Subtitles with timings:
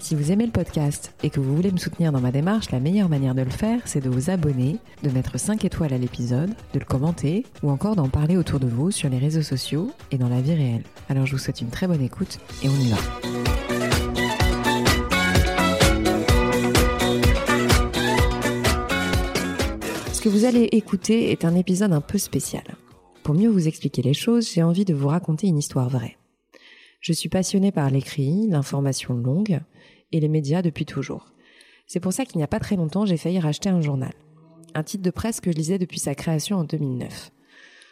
[0.00, 2.80] Si vous aimez le podcast et que vous voulez me soutenir dans ma démarche, la
[2.80, 6.50] meilleure manière de le faire, c'est de vous abonner, de mettre 5 étoiles à l'épisode,
[6.72, 10.16] de le commenter ou encore d'en parler autour de vous sur les réseaux sociaux et
[10.16, 10.84] dans la vie réelle.
[11.10, 12.96] Alors je vous souhaite une très bonne écoute et on y va.
[20.14, 22.64] Ce que vous allez écouter est un épisode un peu spécial.
[23.22, 26.16] Pour mieux vous expliquer les choses, j'ai envie de vous raconter une histoire vraie.
[27.00, 29.60] Je suis passionnée par l'écrit, l'information longue,
[30.12, 31.32] et les médias depuis toujours.
[31.86, 34.12] C'est pour ça qu'il n'y a pas très longtemps, j'ai failli racheter un journal.
[34.74, 37.32] Un titre de presse que je lisais depuis sa création en 2009.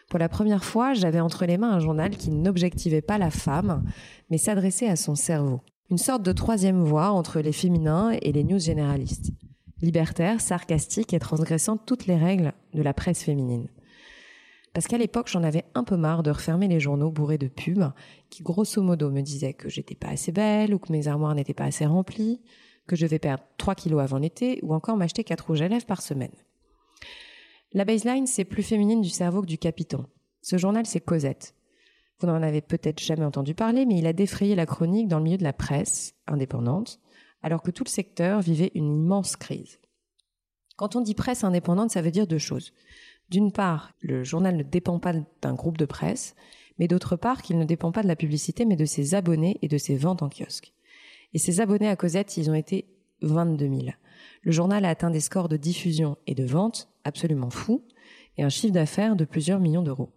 [0.09, 3.85] Pour la première fois, j'avais entre les mains un journal qui n'objectivait pas la femme,
[4.31, 5.61] mais s'adressait à son cerveau.
[5.91, 9.33] Une sorte de troisième voie entre les féminins et les news généralistes.
[9.83, 13.69] Libertaire, sarcastique et transgressant toutes les règles de la presse féminine.
[14.79, 17.91] Parce qu'à l'époque, j'en avais un peu marre de refermer les journaux bourrés de pubs
[18.31, 21.53] qui, grosso modo, me disaient que j'étais pas assez belle ou que mes armoires n'étaient
[21.53, 22.41] pas assez remplies,
[22.87, 25.85] que je vais perdre 3 kilos avant l'été ou encore m'acheter 4 rouges à lèvres
[25.85, 26.31] par semaine.
[27.73, 30.07] La baseline, c'est plus féminine du cerveau que du capiton.
[30.43, 31.57] Ce journal, c'est Cosette.
[32.21, 35.25] Vous n'en avez peut-être jamais entendu parler, mais il a défrayé la chronique dans le
[35.25, 37.01] milieu de la presse indépendante,
[37.43, 39.81] alors que tout le secteur vivait une immense crise.
[40.77, 42.73] Quand on dit presse indépendante, ça veut dire deux choses.
[43.31, 45.13] D'une part, le journal ne dépend pas
[45.43, 46.35] d'un groupe de presse,
[46.79, 49.69] mais d'autre part qu'il ne dépend pas de la publicité, mais de ses abonnés et
[49.69, 50.73] de ses ventes en kiosque.
[51.35, 52.87] Et ses abonnés à Cosette, ils ont été
[53.23, 53.83] 22 000.
[54.43, 57.85] Le journal a atteint des scores de diffusion et de vente absolument fous,
[58.37, 60.11] et un chiffre d'affaires de plusieurs millions d'euros.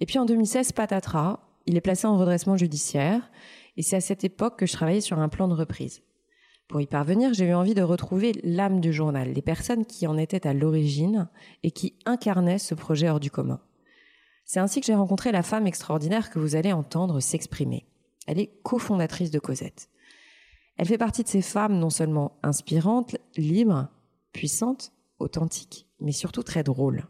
[0.00, 3.30] Et puis en 2016, patatras, il est placé en redressement judiciaire,
[3.76, 6.02] et c'est à cette époque que je travaillais sur un plan de reprise.
[6.68, 10.18] Pour y parvenir, j'ai eu envie de retrouver l'âme du journal, les personnes qui en
[10.18, 11.30] étaient à l'origine
[11.62, 13.60] et qui incarnaient ce projet hors du commun.
[14.44, 17.86] C'est ainsi que j'ai rencontré la femme extraordinaire que vous allez entendre s'exprimer.
[18.26, 19.88] Elle est cofondatrice de Cosette.
[20.76, 23.88] Elle fait partie de ces femmes non seulement inspirantes, libres,
[24.32, 27.06] puissantes, authentiques, mais surtout très drôles.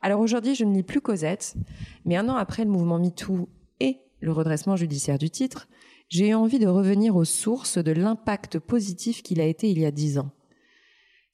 [0.00, 1.56] Alors aujourd'hui, je ne lis plus Cosette,
[2.06, 3.50] mais un an après le mouvement MeToo
[3.80, 5.68] et le redressement judiciaire du titre,
[6.08, 9.86] j'ai eu envie de revenir aux sources de l'impact positif qu'il a été il y
[9.86, 10.30] a dix ans.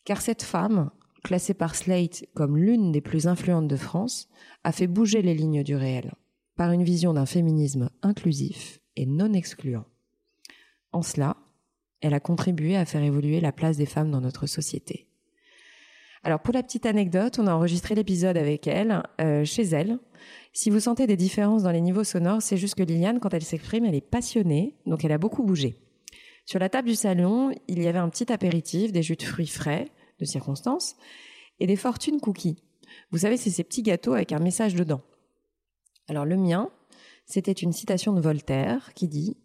[0.05, 0.91] Car cette femme,
[1.23, 4.29] classée par Slate comme l'une des plus influentes de France,
[4.65, 6.15] a fait bouger les lignes du réel,
[6.57, 9.85] par une vision d'un féminisme inclusif et non excluant.
[10.93, 11.37] En cela,
[12.01, 15.07] elle a contribué à faire évoluer la place des femmes dans notre société.
[16.25, 19.99] Alors pour la petite anecdote, on a enregistré l'épisode avec elle, euh, chez elle,
[20.53, 23.45] si vous sentez des différences dans les niveaux sonores, c'est juste que Liliane, quand elle
[23.45, 25.77] s'exprime, elle est passionnée, donc elle a beaucoup bougé.
[26.45, 29.47] Sur la table du salon, il y avait un petit apéritif, des jus de fruits
[29.47, 29.89] frais,
[30.19, 30.97] de circonstance,
[31.61, 32.63] et des fortunes cookies.
[33.11, 35.03] Vous savez, c'est ces petits gâteaux avec un message dedans.
[36.09, 36.71] Alors le mien,
[37.27, 39.37] c'était une citation de Voltaire qui dit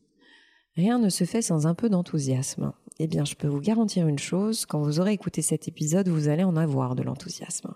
[0.75, 2.73] Rien ne se fait sans un peu d'enthousiasme.
[2.99, 6.27] Eh bien, je peux vous garantir une chose, quand vous aurez écouté cet épisode, vous
[6.27, 7.73] allez en avoir de l'enthousiasme.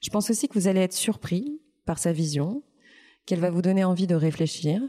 [0.00, 1.60] Je pense aussi que vous allez être surpris
[1.90, 2.62] par sa vision,
[3.26, 4.80] qu'elle va vous donner envie de réfléchir,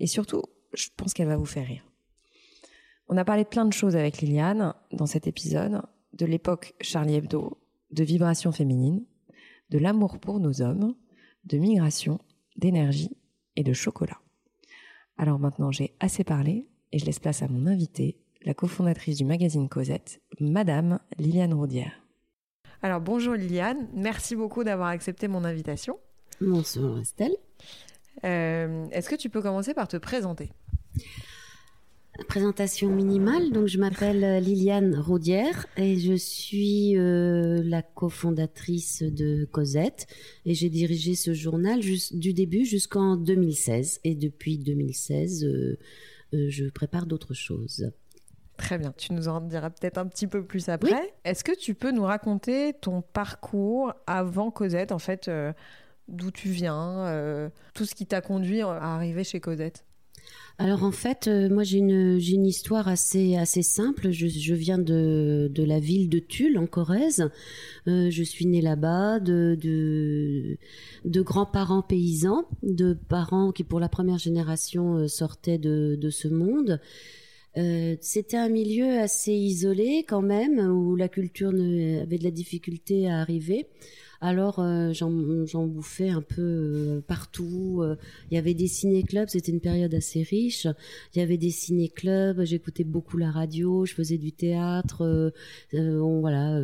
[0.00, 0.42] et surtout,
[0.74, 1.82] je pense qu'elle va vous faire rire.
[3.08, 5.80] On a parlé de plein de choses avec Liliane dans cet épisode,
[6.12, 7.56] de l'époque Charlie Hebdo,
[7.90, 9.06] de vibrations féminines,
[9.70, 10.94] de l'amour pour nos hommes,
[11.44, 12.20] de migration,
[12.58, 13.16] d'énergie
[13.56, 14.20] et de chocolat.
[15.16, 19.24] Alors maintenant j'ai assez parlé et je laisse place à mon invitée, la cofondatrice du
[19.24, 22.04] magazine Cosette, Madame Liliane Roudière.
[22.82, 25.98] Alors bonjour Liliane, merci beaucoup d'avoir accepté mon invitation.
[26.44, 27.36] Bonsoir Estelle.
[28.24, 30.50] Euh, est-ce que tu peux commencer par te présenter?
[32.26, 39.44] Présentation minimale, donc je m'appelle euh, Liliane Raudière et je suis euh, la cofondatrice de
[39.44, 40.08] Cosette
[40.44, 45.46] et j'ai dirigé ce journal du début jusqu'en 2016 et depuis 2016
[46.32, 47.92] je prépare d'autres choses.
[48.56, 51.14] Très bien, tu nous en diras peut-être un petit peu plus après.
[51.24, 55.30] Est-ce que tu peux nous raconter ton parcours avant Cosette, en fait,
[56.08, 59.84] d'où tu viens, euh, tout ce qui t'a conduit à arriver chez Cosette
[60.58, 64.10] alors en fait, euh, moi j'ai une, histoire assez, assez simple.
[64.10, 67.28] Je, viens de, de, la ville de Tulle en Corrèze.
[67.88, 70.58] Euh, je suis née là-bas de, de,
[71.06, 76.80] de grands-parents paysans, de parents qui pour la première génération sortaient de, de ce monde.
[78.00, 83.20] C'était un milieu assez isolé quand même, où la culture avait de la difficulté à
[83.20, 83.66] arriver
[84.24, 87.80] Alors euh, j'en bouffais un peu euh, partout.
[87.82, 87.96] Euh,
[88.30, 90.68] il y avait des ciné-clubs, c'était une période assez riche.
[91.12, 95.32] Il y avait des ciné-clubs, j'écoutais beaucoup la radio, je faisais du théâtre.
[95.72, 96.62] voilà,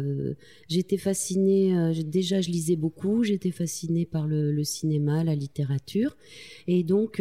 [0.69, 1.93] j'étais fascinée.
[2.05, 3.25] déjà, je lisais beaucoup.
[3.25, 6.17] J'étais fascinée par le, le, cinéma, la littérature,
[6.69, 7.21] et donc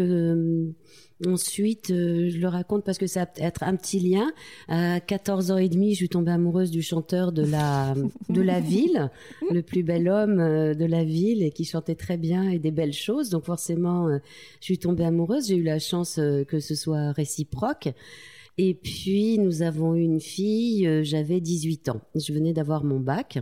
[1.25, 4.31] Ensuite, euh, je le raconte parce que ça va être un petit lien.
[4.67, 7.95] À 14 ans et demi, je suis tombée amoureuse du chanteur de la
[8.29, 9.09] de la ville,
[9.51, 12.71] le plus bel homme euh, de la ville et qui chantait très bien et des
[12.71, 13.29] belles choses.
[13.29, 14.19] Donc forcément, euh,
[14.59, 15.47] je suis tombée amoureuse.
[15.47, 16.15] J'ai eu la chance
[16.47, 17.89] que ce soit réciproque.
[18.59, 22.01] Et puis, nous avons eu une fille, euh, j'avais 18 ans.
[22.15, 23.37] Je venais d'avoir mon bac.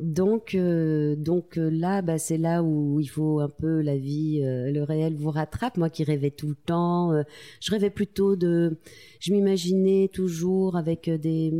[0.00, 4.40] Donc, euh, donc euh, là, bah, c'est là où il faut un peu la vie,
[4.42, 5.76] le réel vous rattrape.
[5.76, 7.12] Moi qui rêvais tout le temps,
[7.60, 8.76] je rêvais plutôt de
[9.20, 11.52] je m'imaginais toujours avec euh, des,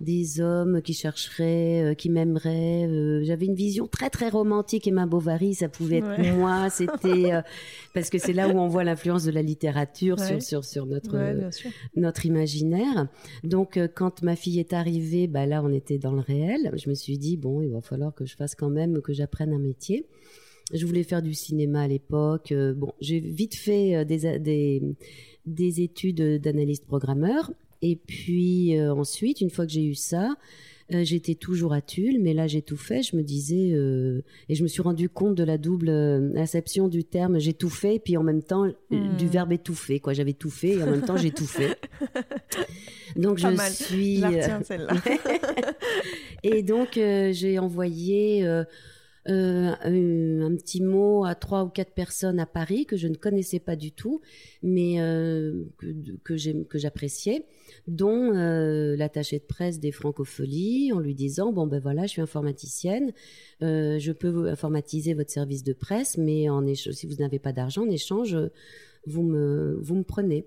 [0.00, 2.86] des hommes qui chercheraient, euh, qui m'aimeraient.
[2.88, 4.88] Euh, j'avais une vision très très romantique.
[4.88, 6.68] Emma Bovary, ça pouvait être moi.
[6.74, 7.30] C'était
[7.94, 11.16] parce que c'est là où on voit l'influence de la littérature sur, sur, sur notre,
[11.94, 12.33] notre imaginaire.
[13.42, 16.72] Donc quand ma fille est arrivée, bah là on était dans le réel.
[16.76, 19.52] Je me suis dit bon, il va falloir que je fasse quand même que j'apprenne
[19.52, 20.06] un métier.
[20.72, 22.52] Je voulais faire du cinéma à l'époque.
[22.76, 24.82] bon, j'ai vite fait des, des
[25.46, 27.52] des études d'analyste programmeur.
[27.82, 30.36] Et puis euh, ensuite, une fois que j'ai eu ça,
[30.92, 33.02] euh, j'étais toujours à Tulle, mais là j'ai tout fait.
[33.02, 35.90] Je me disais euh, et je me suis rendu compte de la double
[36.36, 37.38] acception du terme.
[37.38, 39.16] J'ai tout fait, et puis en même temps hmm.
[39.16, 40.00] du verbe étouffer.
[40.00, 41.78] Quoi, j'avais tout fait et en même temps j'ai tout fait.
[43.16, 44.22] Donc je suis.
[44.64, 44.94] celle-là.
[46.42, 48.44] et donc j'ai envoyé
[49.28, 53.58] euh, un, petit mot à trois ou quatre personnes à Paris que je ne connaissais
[53.58, 54.20] pas du tout,
[54.62, 57.46] mais euh, que, que j'appréciais,
[57.86, 62.22] dont euh, l'attaché de presse des Francopholies, en lui disant bon ben voilà, je suis
[62.22, 63.12] informaticienne,
[63.60, 67.90] je peux informatiser votre service de presse, mais en si vous n'avez pas d'argent en
[67.90, 68.36] échange,
[69.06, 70.46] vous me vous me prenez.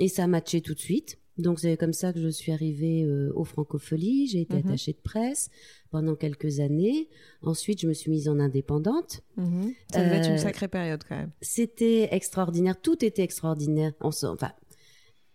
[0.00, 1.18] Et ça a matché tout de suite.
[1.38, 4.26] Donc c'est comme ça que je suis arrivée euh, aux Francopholies.
[4.28, 4.68] J'ai été mhm.
[4.68, 5.50] attachée de presse
[5.90, 7.08] pendant quelques années.
[7.42, 9.22] Ensuite, je me suis mise en indépendante.
[9.36, 9.72] Mhm.
[9.92, 11.30] Ça devait être une euh, sacrée période quand même.
[11.40, 12.80] C'était extraordinaire.
[12.80, 13.92] Tout était extraordinaire.
[14.00, 14.52] enfin,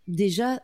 [0.07, 0.61] déjà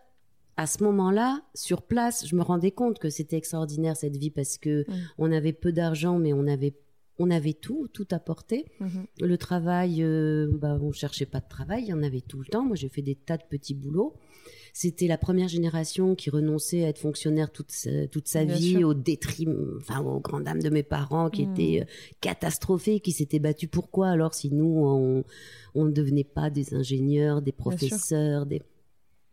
[0.57, 4.57] à ce moment-là, sur place, je me rendais compte que c'était extraordinaire cette vie parce
[4.57, 4.94] que mm.
[5.18, 6.74] on avait peu d'argent, mais on avait
[7.19, 8.66] on avait tout, tout à portée.
[8.80, 9.06] Mhm.
[9.21, 12.45] Le travail, euh, bah, on cherchait pas de travail, il y en avait tout le
[12.45, 12.63] temps.
[12.63, 14.16] Moi, j'ai fait des tas de petits boulots.
[14.71, 18.94] C'était la première génération qui renonçait à être fonctionnaire toute sa, toute sa vie au
[18.94, 21.51] détriment, enfin aux grandes dames de mes parents qui hmm.
[21.51, 21.86] étaient euh,
[22.21, 23.69] catastrophés, qui s'étaient battus.
[23.69, 25.24] Pourquoi alors si nous on,
[25.75, 28.62] on ne devenait pas des ingénieurs, des professeurs, des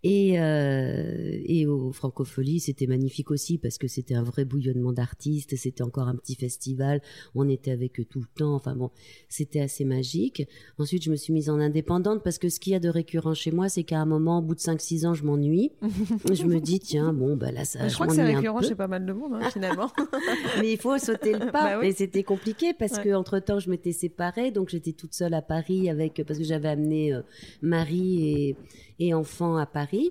[0.09, 5.57] et, euh, et au Francofolie, c'était magnifique aussi parce que c'était un vrai bouillonnement d'artistes.
[5.57, 7.03] C'était encore un petit festival.
[7.35, 8.55] On était avec eux tout le temps.
[8.55, 8.93] Enfin bon,
[9.29, 10.47] c'était assez magique.
[10.79, 13.35] Ensuite, je me suis mise en indépendante parce que ce qu'il y a de récurrent
[13.35, 15.73] chez moi, c'est qu'à un moment, au bout de 5-6 ans, je m'ennuie.
[16.33, 17.89] je me dis, tiens, bon, bah là, ça.
[17.89, 19.91] Je, crois que c'est récurrent chez pas mal de monde, hein, finalement.
[20.61, 21.79] Mais il faut sauter le pas.
[21.79, 24.53] Bah et c'était compliqué parce que entre temps, je m'étais séparée.
[24.53, 27.23] Donc, j'étais toute seule à Paris avec, parce que j'avais amené euh,
[27.61, 28.57] Marie et,
[28.99, 30.11] et enfant à Paris.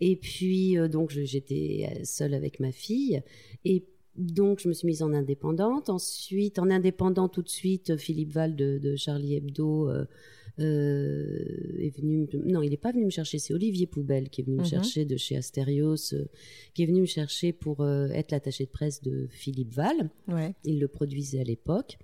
[0.00, 3.22] Et puis, euh, donc, j'étais seule avec ma fille.
[3.64, 3.84] Et
[4.16, 5.88] donc, je me suis mise en indépendante.
[5.88, 10.04] Ensuite, en indépendant tout de suite, Philippe Val de, Charlie Hebdo euh,
[10.60, 12.28] euh, est venu.
[12.44, 13.38] Non, il n'est pas venu me chercher.
[13.38, 14.68] C'est Olivier Poubelle qui est venu me mhm.
[14.68, 16.14] chercher de chez Astérios,
[16.74, 20.10] qui est venu me chercher pour être l'attaché de presse de Philippe Val.
[20.28, 20.54] Ouais.
[20.64, 21.98] Il le produisait à l'époque.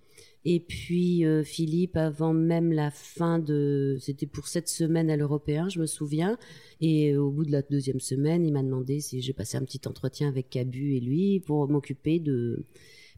[0.45, 5.69] Et puis euh, Philippe, avant même la fin de, c'était pour cette semaine à l'Européen,
[5.69, 6.39] je me souviens.
[6.81, 9.83] Et au bout de la deuxième semaine, il m'a demandé si j'ai passé un petit
[9.87, 12.65] entretien avec Cabu et lui pour m'occuper de,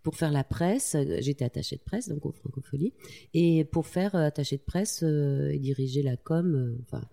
[0.02, 0.96] pour faire la presse.
[1.20, 2.92] J'étais attachée de presse donc au Francophonie
[3.34, 6.76] et pour faire euh, attachée de presse euh, et diriger la com.
[6.82, 7.04] enfin,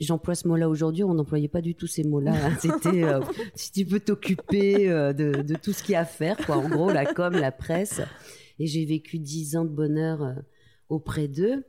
[0.00, 2.32] j'emploie ce mot-là aujourd'hui, on n'employait pas du tout ces mots-là.
[2.34, 2.56] Hein.
[2.60, 3.04] C'était
[3.54, 6.56] si tu peux t'occuper de, de, tout ce qu'il y a à faire, quoi.
[6.56, 8.00] En gros, la com, la presse
[8.58, 10.34] et j'ai vécu dix ans de bonheur euh,
[10.88, 11.64] auprès d'eux.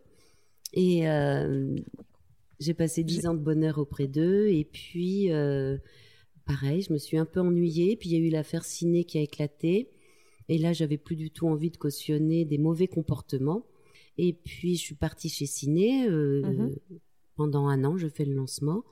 [0.73, 1.75] Et euh,
[2.59, 4.47] j'ai passé dix ans de bonheur auprès d'eux.
[4.47, 5.77] Et puis, euh,
[6.45, 7.95] pareil, je me suis un peu ennuyée.
[7.95, 9.89] Puis il y a eu l'affaire Ciné qui a éclaté.
[10.47, 13.65] Et là, j'avais plus du tout envie de cautionner des mauvais comportements.
[14.17, 16.07] Et puis, je suis partie chez Ciné.
[16.07, 16.75] Mm-hmm.
[17.35, 18.83] Pendant un an, je fais le lancement.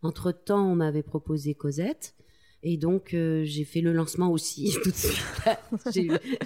[0.00, 2.16] Entre-temps, on m'avait proposé Cosette.
[2.64, 5.20] Et donc, euh, j'ai fait le lancement aussi tout de suite.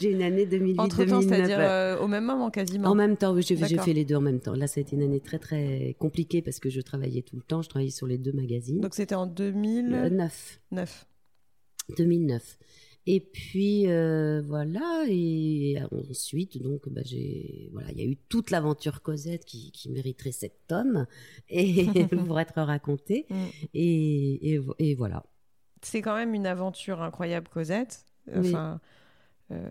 [0.00, 3.34] j'ai une année 2008 Entre temps, c'est-à-dire euh, au même moment quasiment En même temps,
[3.34, 4.54] oui, j'ai fait les deux en même temps.
[4.54, 7.42] Là, ça a été une année très, très compliquée parce que je travaillais tout le
[7.42, 7.60] temps.
[7.60, 8.80] Je travaillais sur les deux magazines.
[8.80, 11.06] Donc, c'était en 2009 9.
[11.98, 12.58] 2009.
[13.08, 15.78] Et puis euh, voilà, et
[16.10, 20.32] ensuite donc bah, j'ai voilà, il y a eu toute l'aventure Cosette qui, qui mériterait
[20.32, 21.06] sept tomes
[21.48, 21.86] et
[22.26, 23.26] pour être racontée.
[23.30, 23.34] Mm.
[23.74, 25.24] Et, et, et voilà.
[25.86, 28.04] C'est quand même une aventure incroyable, Cosette.
[28.34, 28.48] Oui.
[28.48, 28.80] Enfin,
[29.52, 29.68] euh,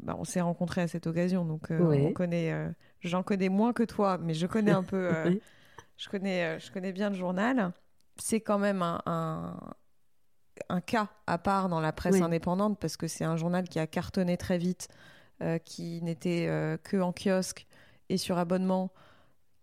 [0.00, 2.52] bah, on s'est rencontrés à cette occasion, donc euh, on connaît.
[2.52, 2.70] euh,
[3.00, 5.10] J'en connais moins que toi, mais je connais un peu.
[5.26, 5.40] Oui.
[5.96, 7.72] je connais, je connais bien le journal.
[8.16, 9.56] C'est quand même un, un,
[10.68, 13.86] un cas à part dans la presse indépendante parce que c'est un journal qui a
[13.88, 14.88] cartonné très vite,
[15.64, 16.46] qui n'était
[16.84, 17.66] que en kiosque
[18.08, 18.92] et sur abonnement,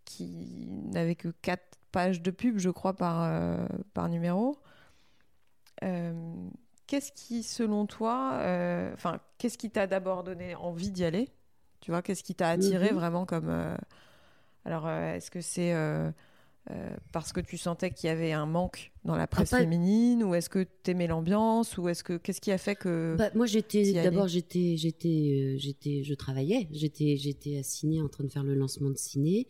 [0.06, 4.58] qui n'avait que quatre pages de pub, je crois, par, par numéro.
[5.84, 6.14] Euh,
[6.88, 11.30] qu'est-ce qui, selon toi, euh, enfin, qu'est-ce qui t'a d'abord donné envie d'y aller?
[11.80, 12.96] Tu vois, qu'est-ce qui t'a attiré Mhm.
[12.98, 13.76] vraiment comme euh,
[14.66, 16.10] Alors, est-ce que c'est euh,
[17.12, 20.34] parce que tu sentais qu'il y avait un manque dans la presse pas- féminine, ou
[20.36, 23.92] est-ce que t'aimais l'ambiance, ou est-ce que qu'est-ce qui a fait que Bah, moi, j'étais
[23.92, 25.10] d'abord, j'étais, j'étais,
[25.56, 26.70] euh, j'étais, je travaillais.
[26.72, 29.48] J'étais, j'étais à Ciné en train de faire le lancement de Ciné.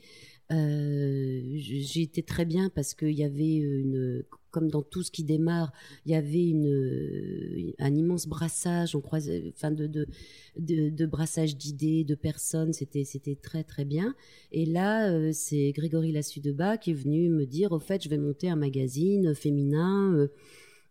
[0.52, 4.24] Euh, j- j'ai été très bien parce qu'il y avait une,
[4.54, 5.74] comme dans tout ce qui démarre,
[6.06, 8.96] il y avait une, euh, un immense brassage.
[8.96, 12.72] On croisait, enfin de, de, brassage d'idées, de personnes.
[12.72, 14.16] C'était, c'était très très bien.
[14.52, 18.20] Et là, euh, c'est Grégory Lassu-Debat qui est venu me dire, au fait, je vais
[18.20, 20.14] monter un magazine féminin.
[20.14, 20.28] euh,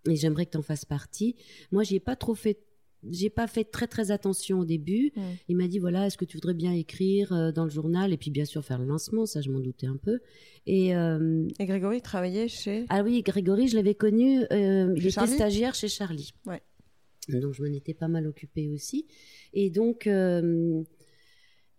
[0.08, 1.36] et j'aimerais que tu en fasses partie.
[1.70, 2.58] Moi, j'y ai pas trop fait,
[3.10, 5.12] j'ai pas fait très très attention au début.
[5.16, 5.20] Mm.
[5.48, 8.16] Il m'a dit voilà, est-ce que tu voudrais bien écrire euh, dans le journal et
[8.16, 10.20] puis bien sûr faire le lancement, ça je m'en doutais un peu.
[10.66, 15.26] Et euh, Et Grégory travaillait chez ah oui, Grégory, je l'avais connu, euh, il était
[15.26, 16.32] stagiaire chez Charlie.
[16.46, 16.62] Ouais.
[17.28, 19.06] Donc je m'en étais pas mal occupée aussi.
[19.52, 20.82] Et donc euh,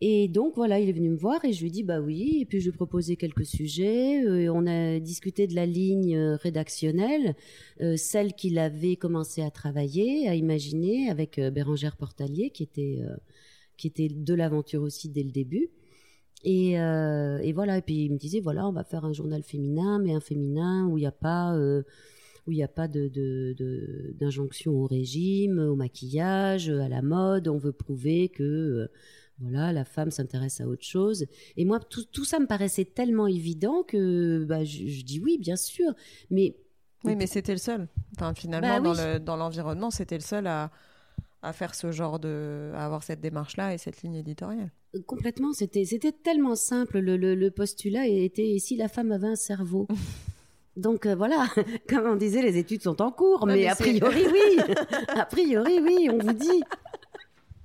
[0.01, 2.39] et donc voilà, il est venu me voir et je lui ai dit bah oui.
[2.41, 4.21] Et puis je lui ai proposé quelques sujets.
[4.25, 7.35] Euh, on a discuté de la ligne euh, rédactionnelle,
[7.81, 12.99] euh, celle qu'il avait commencé à travailler, à imaginer avec Bérangère Portalier, qui était
[13.77, 15.69] qui était de l'aventure aussi dès le début.
[16.43, 16.73] Et,
[17.53, 17.77] voilà.
[17.77, 20.85] Et puis il me disait voilà, on va faire un journal féminin, mais un féminin
[20.87, 21.57] où il n'y a pas
[22.45, 23.07] où il a pas de,
[24.19, 27.47] d'injonction au régime, au maquillage, à la mode.
[27.47, 28.89] On veut prouver que
[29.43, 31.25] voilà, la femme s'intéresse à autre chose.
[31.57, 35.37] Et moi, tout, tout ça me paraissait tellement évident que bah, je, je dis oui,
[35.37, 35.93] bien sûr.
[36.31, 36.55] Mais
[37.03, 37.87] Oui, mais c'était le seul.
[38.15, 38.97] Enfin, finalement, Bah dans oui.
[39.13, 40.71] le- dans l'environnement, c'était le seul à,
[41.41, 42.71] à faire ce genre de.
[42.73, 44.71] à avoir cette démarche-là et cette ligne éditoriale.
[45.05, 45.83] complètement, c'était,
[46.23, 46.99] tellement simple.
[46.99, 49.87] Le, le, le postulat était et si la femme avait un cerveau?
[50.75, 51.45] Donc euh, voilà,
[51.87, 54.73] comme on disait, les études sont en cours, mais, mais a priori oui,
[55.09, 56.63] a priori oui, on vous dit.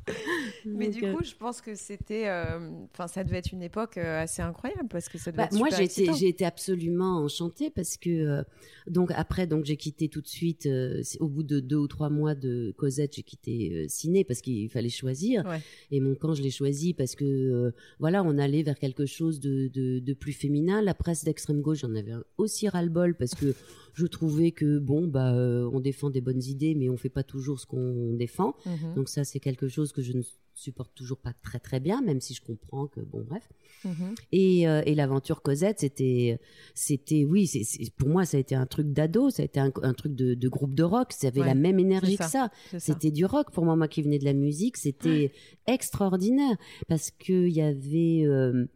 [0.67, 2.29] Mais du euh, coup, je pense que c'était.
[2.29, 2.59] euh,
[2.93, 5.57] Enfin, ça devait être une époque euh, assez incroyable parce que ça devait Bah, être
[5.59, 8.43] moi, j'ai été, j'ai été absolument enchantée parce que euh,
[8.87, 10.67] donc après, donc j'ai quitté tout de suite.
[10.67, 14.69] euh, au bout de deux ou trois mois de Cosette, j'ai quitté Ciné parce qu'il
[14.69, 15.45] fallait choisir.
[15.47, 15.61] Ouais.
[15.91, 19.69] Et mon camp, je l'ai choisi parce que voilà, on allait vers quelque chose de,
[19.69, 20.83] de, de plus féminin.
[20.83, 23.55] La presse d'extrême gauche, j'en avais aussi ras-le-bol parce que
[23.95, 27.59] je trouvais que bon, bah, on défend des bonnes idées, mais on fait pas toujours
[27.61, 28.55] ce qu'on défend.
[28.67, 30.23] Mhm, Donc ça, c'est quelque chose que je ne
[30.55, 33.49] supporte toujours pas très très bien, même si je comprends que bon, bref.
[33.85, 34.15] mhm.
[34.33, 36.41] Et, euh, et l'aventure Cosette, c'était,
[36.75, 39.61] c'était, oui, c'est, c'est- pour moi, ça a été un truc d'ado, ça a été
[39.61, 42.25] un, un truc de, de groupe de rock, ça avait Ouais, la même énergie que
[42.25, 42.51] ça.
[42.79, 45.31] C'était du rock pour moi, moi qui venais de la musique, c'était
[45.69, 46.57] extraordinaire
[46.89, 48.67] parce que il y avait, euh,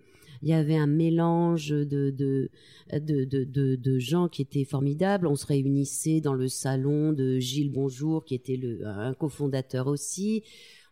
[0.42, 2.50] il y avait un mélange de de,
[2.92, 5.26] de de de de gens qui étaient formidables.
[5.26, 10.42] On se réunissait dans le salon de Gilles Bonjour, qui était le un cofondateur aussi.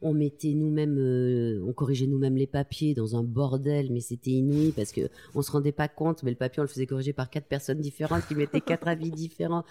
[0.03, 4.73] On mettait nous-mêmes, euh, on corrigeait nous-mêmes les papiers dans un bordel, mais c'était inouï
[4.73, 7.29] parce que on se rendait pas compte, mais le papier on le faisait corriger par
[7.29, 9.65] quatre personnes différentes qui mettaient quatre avis différents.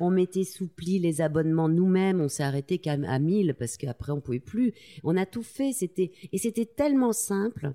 [0.00, 4.12] On mettait sous pli les abonnements nous-mêmes, on s'est arrêté qu'à à 1000 parce qu'après
[4.12, 4.72] on pouvait plus.
[5.02, 7.72] On a tout fait, c'était et c'était tellement simple.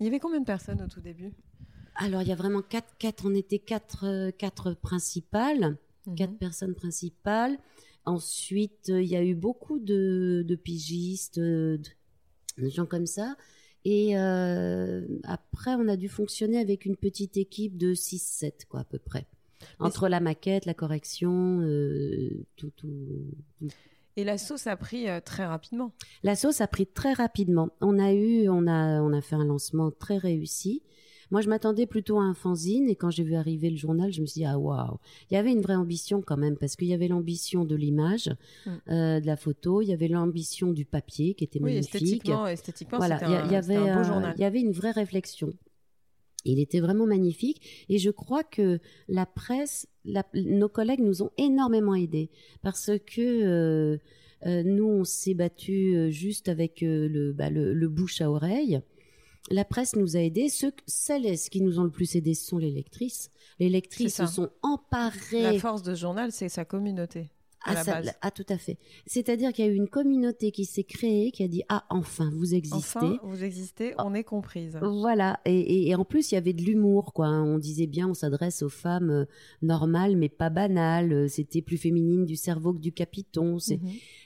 [0.00, 1.32] Il y avait combien de personnes au tout début?
[1.94, 5.76] Alors il y a vraiment quatre, quatre, on était quatre, euh, quatre principales,
[6.06, 6.14] Mhm.
[6.14, 7.56] quatre personnes principales.
[8.06, 13.36] Ensuite, il y a eu beaucoup de, de pigistes, euh, de, de gens comme ça.
[13.84, 18.84] Et euh, après, on a dû fonctionner avec une petite équipe de 6-7, quoi, à
[18.84, 19.28] peu près.
[19.78, 22.88] Entre la maquette, la correction, euh, tout, tout,
[23.60, 23.68] tout.
[24.16, 25.92] Et la sauce a pris euh, très rapidement.
[26.24, 27.70] La sauce a pris très rapidement.
[27.80, 30.82] On a eu, on a, on a fait un lancement très réussi.
[31.30, 34.20] Moi, je m'attendais plutôt à un fanzine et quand j'ai vu arriver le journal, je
[34.20, 34.98] me suis dit ah waouh,
[35.30, 38.30] il y avait une vraie ambition quand même parce qu'il y avait l'ambition de l'image,
[38.64, 38.70] Mm.
[38.90, 41.94] euh, de la photo, il y avait l'ambition du papier qui était Oui, magnifique.
[41.96, 44.34] esthétiquement, esthétiquement Voilà, il y, avait, un beau euh, journal.
[44.36, 45.52] il y avait une vraie réflexion.
[46.44, 48.78] Il était vraiment magnifique et je crois que
[49.08, 52.30] la presse, la- nos collègues nous ont énormément aidés
[52.62, 53.98] parce que
[54.46, 58.80] euh, nous, on s'est battu juste avec le, bah, le, le, bouche à oreille.
[59.50, 60.48] La presse nous a aidés.
[60.48, 63.30] Ceux, celles qui nous ont le plus aidés, ce sont les lectrices.
[63.58, 65.42] Les lectrices se sont emparées.
[65.42, 67.30] La force de ce journal, c'est sa communauté.
[67.66, 68.78] Ah, tout à fait.
[69.06, 72.30] C'est-à-dire qu'il y a eu une communauté qui s'est créée, qui a dit ah enfin
[72.34, 72.76] vous existez.
[72.76, 74.78] Enfin vous existez, on est comprise.
[74.80, 75.40] Voilà.
[75.44, 77.28] Et, en plus il y avait de l'humour quoi.
[77.28, 79.24] On disait bien on s'adresse aux femmes euh,
[79.62, 81.28] normales mais pas banales.
[81.28, 83.58] C'était plus féminine du cerveau que du capiton.
[83.68, 83.78] Mhm.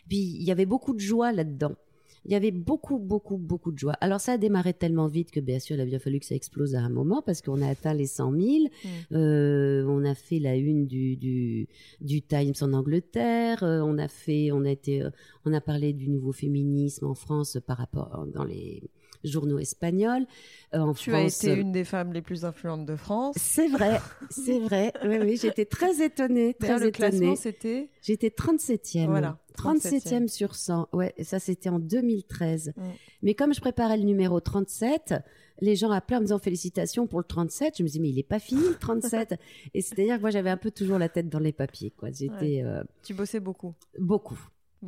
[0.09, 1.77] Puis il y avait beaucoup de joie là-dedans
[2.25, 3.95] il y avait beaucoup, beaucoup, beaucoup de joie.
[4.01, 6.35] Alors ça a démarré tellement vite que bien sûr, il a bien fallu que ça
[6.35, 8.43] explose à un moment parce qu'on a atteint les 100 000.
[8.43, 8.89] Mm.
[9.13, 11.69] Euh, on a fait la une du, du,
[12.01, 13.63] du Times en Angleterre.
[13.63, 15.11] Euh, on a fait, on a été, euh,
[15.45, 18.83] on a parlé du nouveau féminisme en France par rapport dans les
[19.25, 20.27] journaux espagnols.
[20.75, 23.37] Euh, en tu as été une des femmes les plus influentes de France.
[23.39, 24.01] C'est vrai,
[24.31, 24.93] c'est vrai.
[25.05, 29.07] Oui, oui, j'étais très étonnée, très le classement, c'était J'étais 37e.
[29.07, 29.39] Voilà.
[29.57, 30.89] 37e sur 100.
[30.93, 32.73] Ouais, et ça c'était en 2013.
[32.77, 32.83] Mm.
[33.23, 35.15] Mais comme je préparais le numéro 37,
[35.61, 37.77] les gens appelaient en me disant félicitations pour le 37.
[37.79, 39.35] Je me disais mais il est pas fini le 37.
[39.75, 42.11] et c'est-à-dire que moi j'avais un peu toujours la tête dans les papiers quoi.
[42.11, 43.75] J'étais euh, Tu bossais beaucoup.
[43.99, 44.39] Beaucoup.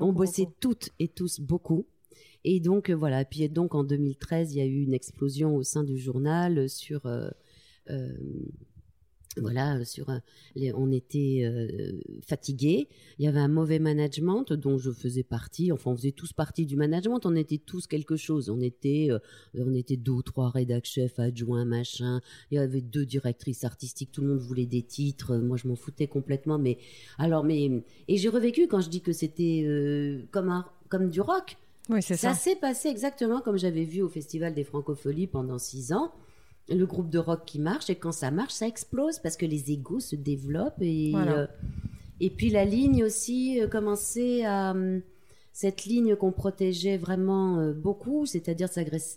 [0.00, 1.86] On bossait toutes et tous beaucoup.
[2.44, 3.24] Et donc euh, voilà.
[3.24, 7.06] Puis donc en 2013, il y a eu une explosion au sein du journal sur
[7.06, 7.28] euh,
[7.90, 8.12] euh
[9.38, 10.08] voilà, sur
[10.74, 11.50] on était
[12.22, 12.90] fatigués.
[13.18, 15.72] Il y avait un mauvais management dont je faisais partie.
[15.72, 17.24] Enfin, on faisait tous partie du management.
[17.24, 18.50] On était tous quelque chose.
[18.50, 19.08] On était,
[19.54, 22.20] on était deux ou trois rédac chefs, adjoints, machin.
[22.50, 24.12] Il y avait deux directrices artistiques.
[24.12, 25.38] Tout le monde voulait des titres.
[25.38, 26.58] Moi, je m'en foutais complètement.
[26.58, 26.76] Mais
[27.16, 27.70] alors, mais
[28.08, 31.56] et j'ai revécu quand je dis que c'était comme un, comme du rock.
[31.88, 32.34] Oui, c'est ça.
[32.34, 36.12] Ça s'est passé exactement comme j'avais vu au Festival des Francopholies pendant six ans.
[36.68, 39.72] Le groupe de rock qui marche, et quand ça marche, ça explose parce que les
[39.72, 40.80] égos se développent.
[40.80, 41.46] Et, euh,
[42.20, 44.70] et puis la ligne aussi euh, commençait à.
[44.70, 45.02] Hum,
[45.54, 48.68] cette ligne qu'on protégeait vraiment euh, beaucoup, c'est-à-dire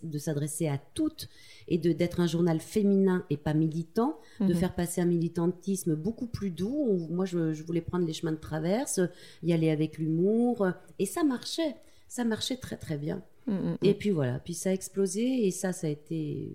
[0.03, 1.29] de s'adresser à toutes
[1.69, 4.55] et de d'être un journal féminin et pas militant, de mhm.
[4.55, 7.07] faire passer un militantisme beaucoup plus doux.
[7.09, 8.99] Moi, je, je, voulais prendre les chemins de traverse,
[9.43, 10.67] y aller avec l'humour,
[10.99, 11.77] et ça marchait
[12.15, 13.21] ça marchait très très bien.
[13.45, 13.77] Mm, mm, mm.
[13.81, 16.49] Et puis voilà, puis ça a explosé et ça, ça a été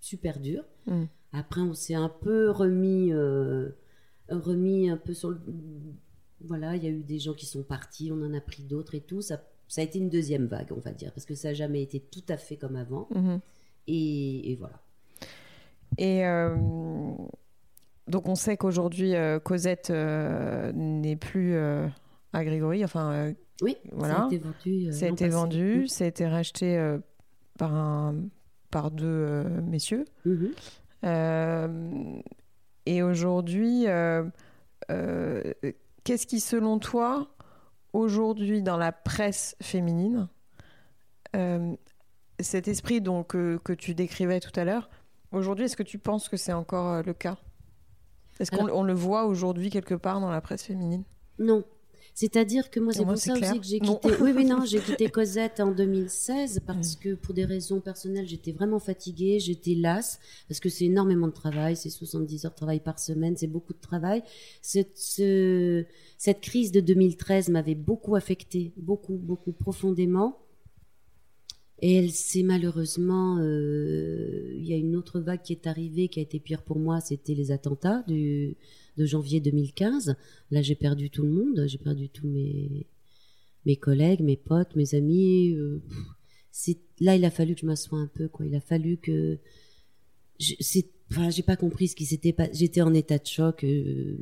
[0.00, 0.64] super dur.
[1.34, 3.70] Après, on s'est un peu remis, euh,
[4.30, 5.40] remis un peu sur le.
[6.40, 8.94] Voilà, il y a eu des gens qui sont partis, on en a pris d'autres
[8.94, 9.20] et tout.
[9.20, 11.82] Ça, ça a été une deuxième vague, on va dire, parce que ça n'a jamais
[11.82, 13.08] été tout à fait comme avant.
[13.86, 14.80] Et, voilà.
[15.98, 16.56] Et euh,
[18.08, 21.56] donc, on sait qu'aujourd'hui, euh, Cosette n'est plus
[22.32, 24.14] à Grégory, enfin oui, voilà.
[24.14, 24.88] ça a été vendu.
[24.88, 26.98] Euh, ça a été vendu, ça a été racheté euh,
[27.58, 28.16] par, un,
[28.70, 30.04] par deux euh, messieurs.
[30.24, 30.52] Mhm.
[32.86, 33.84] et aujourd'hui,
[36.04, 37.28] qu'est-ce qui, selon toi,
[37.92, 40.28] aujourd'hui, dans la presse féminine,
[42.40, 44.90] cet esprit donc, que tu décrivais tout à l'heure,
[45.30, 47.36] aujourd'hui, est-ce que tu penses que c'est encore le cas?
[48.40, 51.04] Est-ce qu'on le voit aujourd'hui quelque part dans la presse féminine?
[51.38, 51.64] Non,
[52.14, 54.08] c'est-à-dire que moi, c'est pour ça aussi que j'ai quitté.
[54.20, 58.52] Oui, oui, non, j'ai quitté Cosette en 2016 parce que pour des raisons personnelles, j'étais
[58.52, 62.80] vraiment fatiguée, j'étais lasse parce que c'est énormément de travail, c'est 70 heures de travail
[62.80, 64.22] par semaine, c'est beaucoup de travail.
[64.60, 70.38] Cette, cette crise de 2013 m'avait beaucoup affectée, beaucoup, beaucoup profondément.
[71.84, 76.20] Et elle s'est malheureusement, euh, il y a une autre vague qui est arrivée qui
[76.20, 78.56] a été pire pour moi, c'était les attentats du
[78.96, 80.16] de janvier 2015.
[80.50, 82.86] Là, j'ai perdu tout le monde, j'ai perdu tous mes,
[83.66, 85.54] mes collègues, mes potes, mes amis.
[85.54, 85.82] Euh,
[86.50, 88.46] c'est là, il a fallu que je m'assoie un peu, quoi.
[88.46, 89.38] Il a fallu que
[90.38, 92.48] c'est, enfin, j'ai pas compris ce qui s'était pas.
[92.52, 93.64] J'étais en état de choc.
[93.64, 94.16] Euh.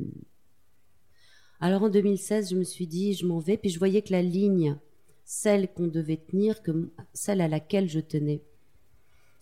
[1.61, 4.23] Alors en 2016, je me suis dit, je m'en vais, puis je voyais que la
[4.23, 4.77] ligne,
[5.25, 8.43] celle qu'on devait tenir, que celle à laquelle je tenais,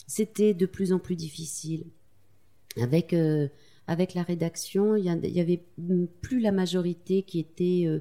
[0.07, 1.85] c'était de plus en plus difficile.
[2.81, 3.49] Avec euh,
[3.89, 5.65] avec la rédaction, il y, avait
[6.21, 8.01] plus la majorité qui était euh,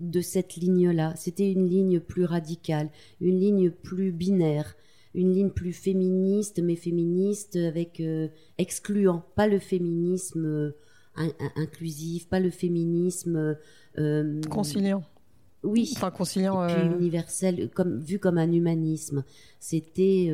[0.00, 1.14] de cette ligne-là.
[1.14, 4.74] C'était une ligne plus radicale, une ligne plus binaire,
[5.14, 8.26] une ligne plus féministe, mais féministe avec euh,
[8.58, 10.72] excluant, pas le féminisme euh,
[11.54, 13.56] inclusif, pas le féminisme
[14.50, 15.04] conciliant.
[15.62, 16.66] Oui, enfin conciliant,
[16.98, 19.24] universel, comme vu comme un humanisme.
[19.60, 20.32] C'était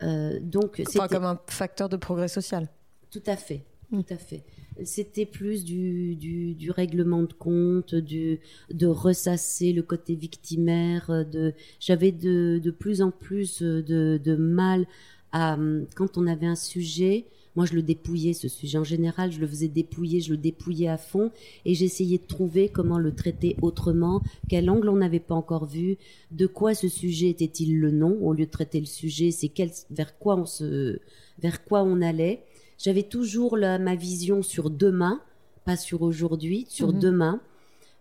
[0.00, 2.68] donc enfin, comme un facteur de progrès social.
[3.10, 3.64] Tout à fait.
[3.90, 4.44] Tout à fait.
[4.82, 8.40] C'était plus du, du, règlement de compte, du,
[8.72, 11.24] de ressasser le côté victimaire.
[11.30, 14.86] De, j'avais de, plus en plus de, de mal
[15.32, 15.56] à,
[15.94, 18.78] quand on avait un sujet, moi je le dépouillais ce sujet.
[18.78, 21.30] En général, je le faisais dépouiller, je le dépouillais à fond
[21.64, 25.98] et j'essayais de trouver comment le traiter autrement, quel angle on n'avait pas encore vu,
[26.30, 29.52] de quoi ce sujet était-il le nom au lieu de traiter le sujet, c'est
[29.90, 31.00] vers quoi on se,
[31.38, 32.44] vers quoi on allait.
[32.78, 35.20] J'avais toujours la, ma vision sur demain,
[35.64, 36.98] pas sur aujourd'hui, sur Mhm.
[37.00, 37.40] demain.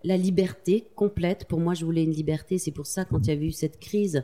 [0.03, 1.45] La liberté complète.
[1.47, 2.57] Pour moi, je voulais une liberté.
[2.57, 4.23] C'est pour ça, quand il y avait eu cette crise,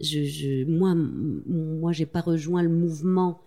[0.00, 3.40] je, je, moi, moi, j'ai pas rejoint le mouvement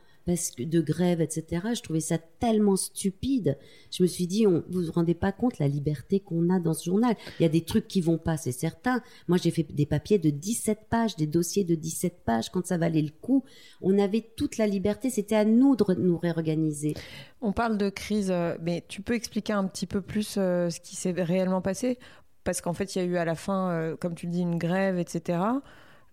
[0.58, 1.68] de grève, etc.
[1.76, 3.58] Je trouvais ça tellement stupide.
[3.92, 6.74] Je me suis dit, on, vous vous rendez pas compte la liberté qu'on a dans
[6.74, 7.16] ce journal.
[7.40, 9.02] Il y a des trucs qui vont pas, c'est certain.
[9.28, 12.78] Moi, j'ai fait des papiers de 17 pages, des dossiers de 17 pages quand ça
[12.78, 13.44] valait le coup.
[13.82, 15.10] On avait toute la liberté.
[15.10, 16.94] C'était à nous de nous réorganiser.
[17.42, 20.80] On parle de crise, euh, mais tu peux expliquer un petit peu plus euh, ce
[20.80, 21.98] qui s'est réellement passé?
[22.44, 24.42] Parce qu'en fait, il y a eu à la fin, euh, comme tu le dis,
[24.42, 25.40] une grève, etc.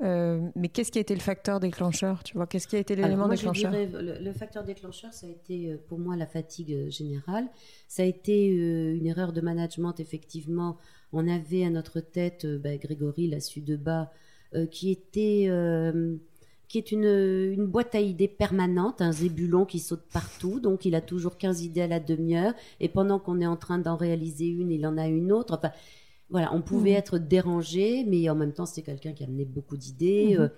[0.02, 2.96] Euh, mais qu'est-ce qui a été le facteur déclencheur Tu vois, qu'est-ce qui a été
[2.96, 6.26] l'élément déclencheur je dirais, le, le facteur déclencheur, ça a été euh, pour moi la
[6.26, 7.46] fatigue euh, générale.
[7.88, 10.76] Ça a été euh, une erreur de management, effectivement.
[11.12, 14.12] On avait à notre tête bah, Grégory Lassu de bas,
[14.54, 15.48] euh, qui était.
[16.68, 20.94] qui est une, une boîte à idées permanente, un zébulon qui saute partout, donc il
[20.94, 24.46] a toujours 15 idées à la demi-heure, et pendant qu'on est en train d'en réaliser
[24.48, 25.54] une, il en a une autre.
[25.56, 25.70] Enfin,
[26.30, 26.96] voilà, on pouvait Mhm.
[26.96, 30.34] être dérangé, mais en même temps, c'était quelqu'un qui amenait beaucoup d'idées.
[30.36, 30.40] Mhm.
[30.44, 30.48] euh,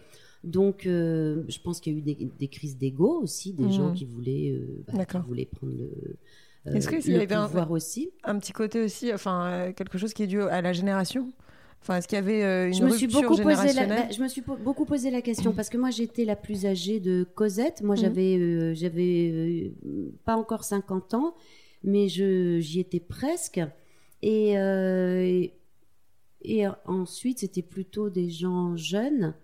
[0.45, 3.93] donc, euh, je pense qu'il y a eu des, des crises d'ego aussi, des gens
[3.93, 5.91] qui voulaient, euh, bah, qui voulaient prendre le,
[6.69, 8.11] euh, Est-ce qu'il y le avait un- pouvoir aussi.
[8.25, 11.29] Un petit côté aussi, enfin, quelque chose qui est dû à la génération?
[11.81, 14.29] Enfin, est-ce qu'il y avait une je me suis beaucoup posé la, bah, je me
[14.29, 17.83] suis beaucoup posé la question parce que moi j'étais la plus âgée de Cosette.
[17.83, 18.01] Moi Mhm.
[18.01, 19.73] j'avais j'avais
[20.25, 21.35] pas encore 50 ans,
[21.85, 23.61] mais j'y étais presque.
[24.23, 25.53] Et euh, et,
[26.43, 29.35] et ensuite c'était plutôt des gens jeunes.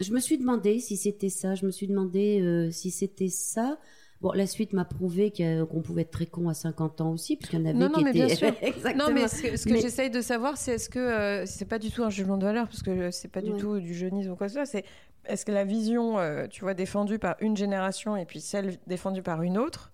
[0.00, 1.54] Je me suis demandé si c'était ça.
[1.54, 3.78] Je me suis demandé euh, si c'était ça.
[4.20, 7.36] Bon, la suite m'a prouvé que- qu'on pouvait être très con à 50 ans aussi,
[7.36, 8.52] puisqu'il y en avait Non, non, qui mais étaient bien sûr.
[8.62, 9.08] Exactement.
[9.08, 11.64] Non, mais ce que, ce que Mais- j'essaye de savoir, c'est est-ce que euh, c'est
[11.64, 13.58] pas du tout un jugement de valeur, parce que c'est pas du Ouais.
[13.58, 14.66] tout du jeunisme ou quoi que ce soit.
[14.66, 14.84] C'est
[15.24, 19.22] est-ce que la vision, euh, tu vois, défendue par une génération et puis celle défendue
[19.22, 19.91] par une autre,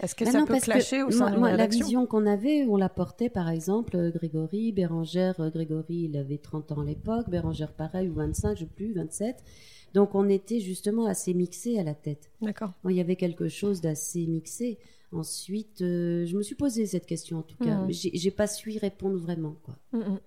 [0.00, 2.64] est-ce que Bah ça non, peut clasher au sein moi- moi, La vision qu'on avait,
[2.68, 6.84] on la portait par exemple, euh, Grégory, Bérangère, euh, Grégory, il avait 30 ans à
[6.84, 9.42] l'époque, Bérangère pareil, ou 25, je sais plus, 27.
[9.94, 12.30] Donc on était justement assez mixés à la tête.
[12.42, 12.72] D'accord.
[12.88, 14.78] Il y avait quelque chose d'assez mixé.
[15.12, 17.86] Ensuite, euh, je me suis posé cette question en tout cas, Mhm.
[17.86, 19.54] mais j'ai pas su y répondre vraiment.
[19.64, 19.76] Quoi.
[19.92, 20.18] Mm, mm.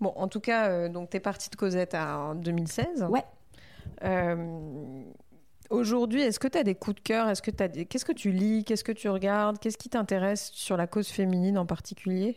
[0.00, 3.04] Bon, en tout cas, euh, donc t'es partie de Cosette à- en 2016.
[3.10, 3.22] Ouais.
[4.04, 5.02] Euh,
[5.72, 7.28] Aujourd'hui, est-ce que tu as des coups de cœur?
[7.30, 7.86] Est-ce que t'as des...
[7.86, 8.62] Qu'est-ce que tu lis?
[8.62, 9.58] Qu'est-ce que tu regardes?
[9.58, 12.36] Qu'est-ce qui t'intéresse sur la cause féminine en particulier?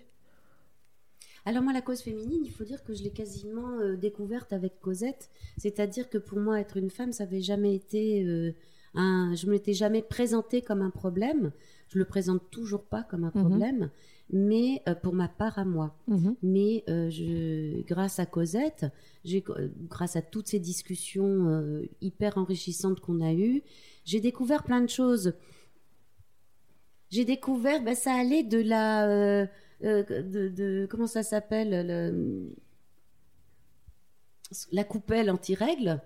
[1.45, 4.79] Alors moi, la cause féminine, il faut dire que je l'ai quasiment euh, découverte avec
[4.79, 5.29] Cosette.
[5.57, 8.53] C'est-à-dire que pour moi, être une femme, ça n'avait jamais été euh,
[8.93, 9.35] un...
[9.35, 11.51] Je me l'étais jamais présentée comme un problème.
[11.89, 13.41] Je le présente toujours pas comme un Mhm.
[13.49, 13.89] problème,
[14.31, 15.95] mais euh, pour ma part à moi.
[16.43, 18.85] Mais euh, je, grâce à Cosette,
[19.23, 23.61] j'ai, euh, grâce à toutes ces discussions euh, hyper enrichissantes qu'on a eues,
[24.03, 25.33] j'ai découvert plein de choses.
[27.09, 29.47] J'ai découvert, ben, ça allait de la,
[29.81, 32.55] de, de- comment ça s'appelle, le-
[34.71, 35.33] la coupelle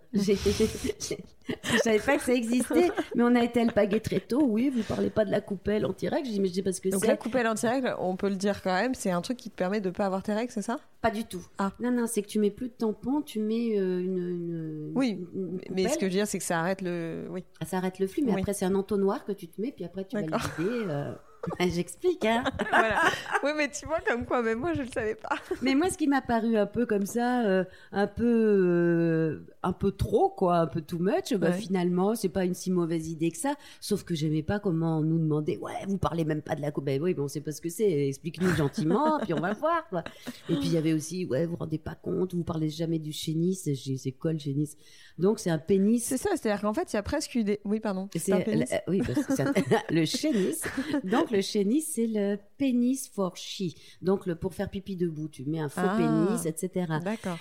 [0.14, 4.44] j'ai- Je savais pas que ça existait, mais on a été alpagué très tôt.
[4.44, 6.28] Oui, vous parlez pas de la coupelle anti-règles.
[6.28, 8.36] Je dis, mais je sais pas ce que Donc la coupelle anti-règles, on peut le
[8.36, 10.62] dire quand même, c'est un truc qui te permet de pas avoir tes règles, c'est
[10.62, 10.80] ça?
[11.02, 11.42] Pas du tout.
[11.58, 11.72] Ah.
[11.80, 15.26] Non, non, c'est que tu mets plus de tampons, tu mets euh, une, une- Oui,
[15.34, 17.26] une- Mais ce que je veux dire, c'est que ça arrête le...
[17.32, 17.44] Oui.
[17.60, 18.42] Ah, ça arrête le flux, mais Oui.
[18.42, 20.86] après c'est un entonnoir que tu te mets, puis après tu vas le vider.
[20.88, 21.14] euh.
[21.60, 22.44] J'explique, hein.
[22.70, 23.02] voilà.
[23.44, 25.36] Oui, mais tu vois, comme quoi, même moi, je le savais pas.
[25.62, 29.74] Mais moi, ce qui m'a paru un peu comme ça, euh, un peu, euh, un
[29.74, 31.54] peu trop, quoi, un peu too much, bah, Ouais.
[31.58, 33.56] finalement, c'est pas une si mauvaise idée que ça.
[33.80, 36.72] Sauf que j'aimais pas comment on nous demandait, ouais, vous parlez même pas de la
[36.72, 36.86] coupe.
[36.86, 38.08] Ben oui, mais on sait pas ce que c'est.
[38.08, 40.04] Explique-nous gentiment, puis on va voir, quoi.
[40.50, 43.00] Et puis il y avait aussi, ouais, vous vous rendez pas compte, vous parlez jamais
[43.00, 43.56] du chénis.
[43.56, 44.70] C'est quoi le chénis
[45.18, 46.04] Donc c'est un pénis.
[46.04, 47.60] C'est ça, c'est-à-dire qu'en fait, il y a presque eu des...
[47.66, 48.08] Oui, pardon.
[48.16, 49.54] C'est euh, oui, parce que un-
[49.90, 50.56] le chénis.
[51.04, 53.74] Donc le chénis, c'est le pénis for she.
[54.02, 55.96] Donc le pour faire pipi debout, tu mets un faux Ah.
[55.98, 56.94] pénis, etc.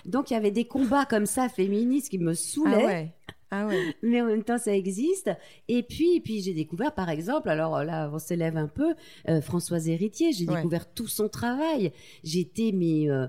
[0.05, 3.15] Donc il y avait des combats comme ça féministes qui me Ah saoulaient, ouais.
[3.51, 3.95] Ah ouais.
[4.03, 5.31] mais en même temps ça existe.
[5.69, 8.95] Et puis, et puis j'ai découvert par exemple, alors là on s'élève un peu,
[9.29, 10.57] euh, Françoise Héritier, j'ai Ouais.
[10.57, 11.93] découvert tout son travail.
[12.25, 13.27] J'étais mais euh,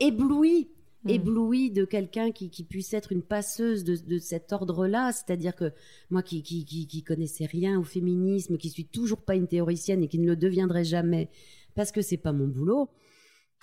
[0.00, 0.68] éblouie.
[1.04, 1.10] Mm.
[1.10, 5.72] éblouie de quelqu'un qui, qui puisse être une passeuse de, de cet ordre-là, c'est-à-dire que
[6.10, 10.02] moi qui, qui, qui, qui connaissais rien au féminisme, qui suis toujours pas une théoricienne
[10.02, 11.28] et qui ne le deviendrai jamais
[11.74, 12.88] parce que c'est pas mon boulot,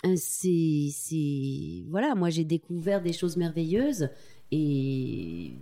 [0.06, 4.10] euh, c'est, c'est, voilà, moi j'ai découvert des choses merveilleuses
[4.51, 5.54] et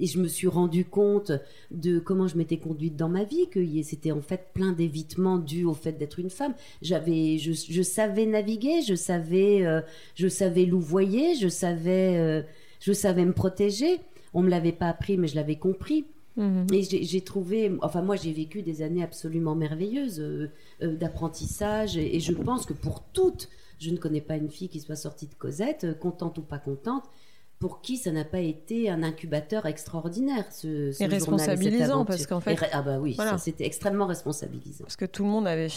[0.00, 1.32] et je me suis rendu compte
[1.70, 5.64] de comment je m'étais conduite dans ma vie, que c'était en fait plein d'évitements dus
[5.64, 6.54] au fait d'être une femme.
[6.82, 9.80] J'avais, je, savais naviguer, je savais, euh,
[10.14, 12.42] je savais louvoyer, je savais, euh,
[12.80, 14.00] je savais me protéger.
[14.34, 16.04] On me l'avait pas appris, mais je l'avais compris.
[16.36, 16.66] Mhm.
[16.72, 20.48] Et j'ai trouvé, enfin moi j'ai vécu des années absolument merveilleuses euh,
[20.80, 23.48] d'apprentissage et, et, je pense que pour toutes,
[23.80, 27.10] je ne connais pas une fille qui soit sortie de Cosette, contente ou pas contente,
[27.58, 32.40] pour qui ça n'a pas été un incubateur extraordinaire, ce, ce et responsabilisant parce qu'en
[32.40, 34.84] fait, ah bah oui, c'était extrêmement responsabilisant.
[34.84, 35.68] Parce que tout le monde avait.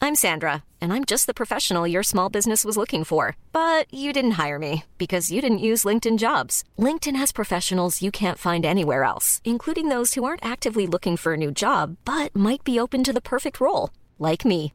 [0.00, 4.12] I'm Sandra, and I'm just the professional your small business was looking for, but you
[4.12, 6.62] didn't hire me because you didn't use LinkedIn Jobs.
[6.78, 11.32] LinkedIn has professionals you can't find anywhere else, including those who aren't actively looking for
[11.32, 14.74] a new job but might be open to the perfect role, like me.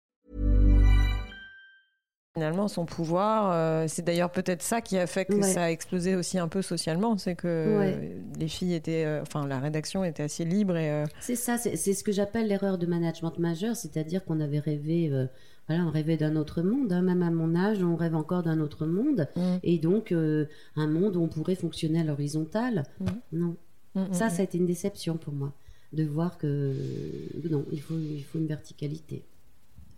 [2.41, 6.15] Finalement, son pouvoir, euh, c'est d'ailleurs peut-être ça qui a fait que ça a explosé
[6.15, 8.01] aussi un peu socialement, c'est que
[8.39, 10.89] les filles étaient, euh, enfin la rédaction était assez libre et.
[10.89, 15.11] Euh, c'est ça, c'est ce que j'appelle l'erreur de management majeur, c'est-à-dire qu'on avait rêvé
[15.67, 18.59] voilà, on rêvait d'un autre monde, hein, même à mon âge, on rêve encore d'un
[18.59, 19.57] autre monde, mm.
[19.61, 22.85] et donc un monde où on pourrait fonctionner à l'horizontale.
[23.01, 23.05] Mm.
[23.33, 23.55] Non,
[23.93, 25.53] mm, ça, ça a été une déception pour moi,
[25.93, 26.73] de voir que
[27.51, 29.25] non, il faut, il faut une verticalité.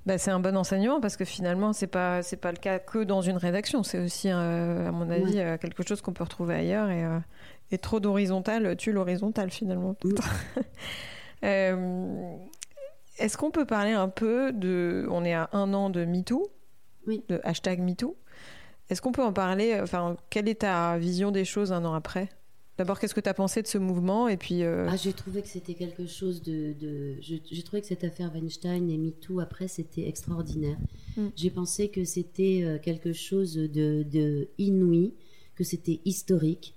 [0.06, 3.04] Bah, c'est un bon enseignement parce que finalement, c'est pas c'est pas le cas que
[3.04, 3.84] dans une rédaction.
[3.84, 6.90] C'est aussi, euh, à mon avis, euh, quelque chose qu'on peut retrouver ailleurs.
[6.90, 7.20] Et, euh,
[7.72, 9.96] et trop d'horizontal tue l'horizontal finalement.
[11.42, 15.08] Est-ce qu'on peut parler un peu de.
[15.10, 16.52] On est à un an de MeToo,
[17.08, 17.24] oui.
[17.30, 18.18] de hashtag MeToo.
[18.90, 22.30] Est-ce qu'on peut en parler Enfin, quelle est ta vision des choses un an après?
[22.78, 25.44] D'abord, qu'est-ce que tu as pensé de ce mouvement et puis euh, ah, J'ai trouvé
[25.44, 26.76] que c'était quelque chose de...
[27.22, 30.78] J'ai trouvé que cette affaire Weinstein et MeToo, après, c'était extraordinaire.
[31.16, 31.28] Mm.
[31.36, 35.14] J'ai pensé que c'était euh, quelque chose de, de inouï,
[35.56, 36.74] que c'était historique.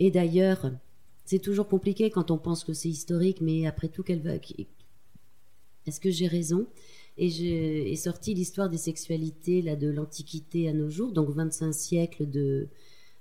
[0.00, 0.72] Et d'ailleurs,
[1.24, 4.32] c'est toujours compliqué quand on pense que c'est historique, mais après tout, quelle va...
[5.86, 6.66] Est-ce que j'ai raison?
[7.16, 12.28] Et j'ai sorti l'histoire des sexualités là, de l'Antiquité à nos jours, donc 25 siècles
[12.28, 12.68] de,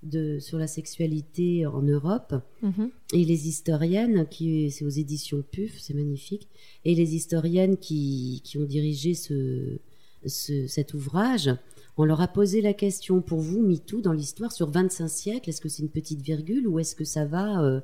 [0.03, 2.35] de, sur la sexualité en Europe.
[2.61, 2.89] Mhm.
[3.13, 6.47] Et les historiennes, qui c'est aux éditions PUF, c'est magnifique,
[6.85, 9.77] et les historiennes qui, qui ont dirigé ce,
[10.25, 11.51] cet ouvrage,
[11.97, 15.61] on leur a posé la question, pour vous, MeToo, dans l'histoire, sur 25 siècles, est-ce
[15.61, 17.81] que c'est une petite virgule ou est-ce que ça va euh,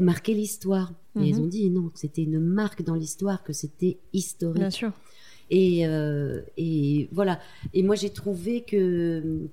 [0.00, 0.92] marquer l'histoire?
[1.18, 1.42] Et ils mhm.
[1.42, 4.58] ont dit non, que c'était une marque dans l'histoire, que c'était historique.
[4.58, 4.92] Bien sûr.
[5.50, 7.40] Et, euh, et voilà.
[7.72, 9.48] Et moi, j'ai trouvé que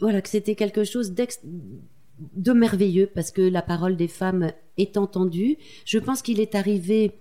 [0.00, 5.56] voilà, que c'était quelque chose de merveilleux parce que la parole des femmes est entendue.
[5.84, 7.12] Je pense qu'il est arrivé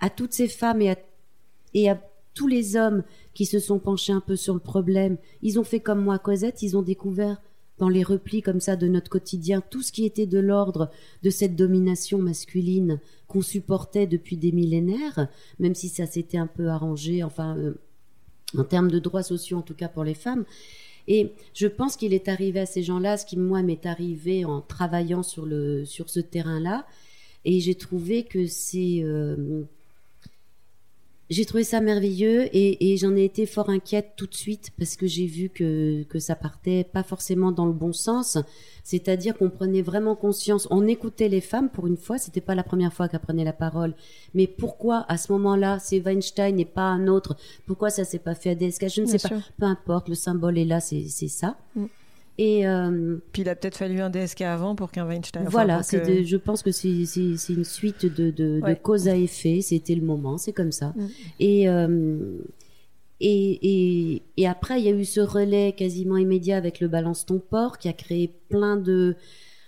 [0.00, 0.96] à toutes ces femmes et à,
[1.74, 2.00] et à
[2.34, 3.02] tous les hommes
[3.34, 5.16] qui se sont penchés un peu sur le problème.
[5.42, 7.40] Ils ont fait comme moi, Cosette, ils ont découvert
[7.78, 10.90] dans les replis comme ça de notre quotidien tout ce qui était de l'ordre
[11.22, 16.68] de cette domination masculine qu'on supportait depuis des millénaires, même si ça s'était un peu
[16.68, 17.74] arrangé, enfin, euh,
[18.56, 20.44] en termes de droits sociaux en tout cas pour les femmes.
[21.08, 24.60] Et je pense qu'il est arrivé à ces gens-là ce qui, moi, m'est arrivé en
[24.60, 26.86] travaillant sur, le, sur ce terrain-là.
[27.44, 29.00] Et j'ai trouvé que c'est.
[29.02, 29.62] Euh,
[31.32, 35.06] j'ai trouvé ça merveilleux et, j'en ai été fort inquiète tout de suite parce que
[35.06, 38.38] j'ai vu que, que ça partait pas forcément dans le bon sens.
[38.84, 42.62] C'est-à-dire qu'on prenait vraiment conscience, on écoutait les femmes pour une fois, c'était pas la
[42.62, 43.94] première fois qu'elles prenaient la parole.
[44.34, 47.36] Mais pourquoi à ce moment-là, c'est Weinstein et pas un autre?
[47.66, 49.36] Pourquoi ça s'est pas fait à DSK Je ne sais pas.
[49.58, 51.56] Peu importe, le symbole est là, c'est ça.
[51.74, 51.86] Mm.
[52.38, 55.44] Et euh, puis il a peut-être fallu un DSK avant pour qu'un Weinstein.
[55.48, 59.60] Voilà, je pense que c'est une suite de, de, cause à effet.
[59.60, 60.94] C'était le moment, c'est comme ça.
[60.96, 61.06] Mm.
[61.40, 62.38] Et, euh,
[63.20, 67.26] et, et, et, après, il y a eu ce relais quasiment immédiat avec le Balance
[67.26, 69.14] ton port qui a créé plein de,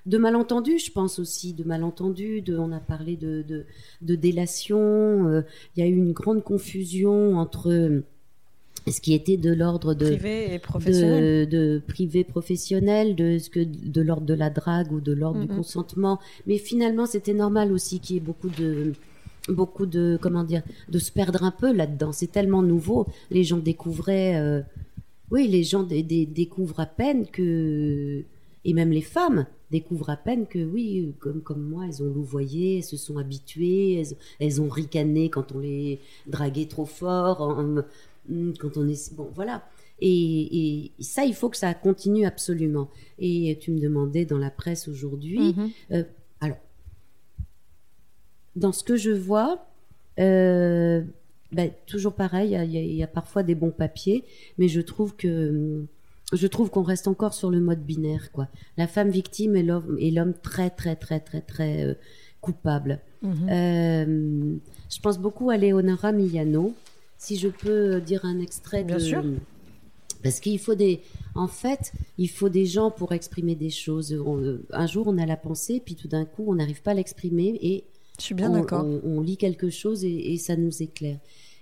[0.07, 2.41] de malentendus, je pense aussi, de malentendus.
[2.41, 3.67] De, on a parlé de, de,
[4.01, 5.29] de délation.
[5.29, 5.43] Euh,
[5.77, 8.03] il y a eu une grande confusion entre
[8.93, 13.61] ce qui était de l'ordre de privé et professionnel, de, privé professionnel, de ce que
[13.61, 16.21] de l'ordre de la drague ou de l'ordre du consentement.
[16.47, 18.93] Mais finalement, c'était normal aussi qu'il y ait beaucoup de
[19.49, 22.13] beaucoup de comment dire de se perdre un peu là-dedans.
[22.13, 23.07] C'est tellement nouveau.
[23.31, 24.61] Les gens découvraient, euh,
[25.31, 28.23] oui, les gens découvrent à peine que
[28.67, 32.79] et même les femmes découvrent à peine que oui, comme, comme moi, elles ont louvoyé,
[32.79, 37.63] elles se sont habituées, elles, elles ont ricané quand on les draguait trop fort.
[38.59, 39.65] Quand on est bon, voilà.
[40.01, 42.91] Et, et, ça, il faut que ça continue absolument.
[43.19, 45.39] Et tu me demandais dans la presse aujourd'hui.
[45.39, 45.71] Mhm.
[45.93, 46.05] euh,
[46.41, 46.57] alors,
[48.57, 49.67] dans ce que je vois,
[50.19, 51.03] euh,
[51.53, 54.25] ben, toujours pareil, il y a- y, parfois des bons papiers,
[54.59, 55.87] mais je trouve que hum,
[56.33, 58.49] je trouve qu'on reste encore sur le mode binaire, quoi.
[58.77, 61.95] La femme victime et l'homme très très très très très euh,
[62.41, 63.01] coupable.
[63.23, 63.49] Mhm.
[63.51, 64.57] Euh,
[64.91, 66.75] je pense beaucoup à Leonora Milano.
[67.25, 69.01] Si je peux dire un extrait Bien de.
[69.03, 69.25] sûr.
[70.23, 71.01] Parce qu'il faut des.
[71.35, 74.13] En fait, il faut des gens pour exprimer des choses.
[74.27, 76.93] On- euh, un jour, on a la pensée, puis tout d'un coup, on n'arrive pas
[76.93, 77.85] à l'exprimer et
[78.19, 78.85] Je suis bien on, d'accord.
[78.85, 81.19] on- on lit quelque chose et, et ça nous éclaire.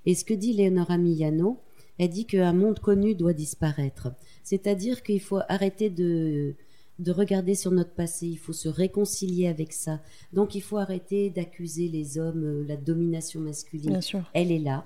[0.07, 1.59] Et ce que dit Leonora Milano,
[1.98, 4.09] elle dit qu'un monde connu doit disparaître.
[4.42, 6.55] C'est-à-dire qu'il faut arrêter de,
[6.98, 10.01] de regarder sur notre passé, il faut se réconcilier avec ça.
[10.33, 13.90] Donc il faut arrêter d'accuser les hommes, euh, la domination masculine.
[13.90, 14.22] Bien sûr.
[14.35, 14.85] Elle est là,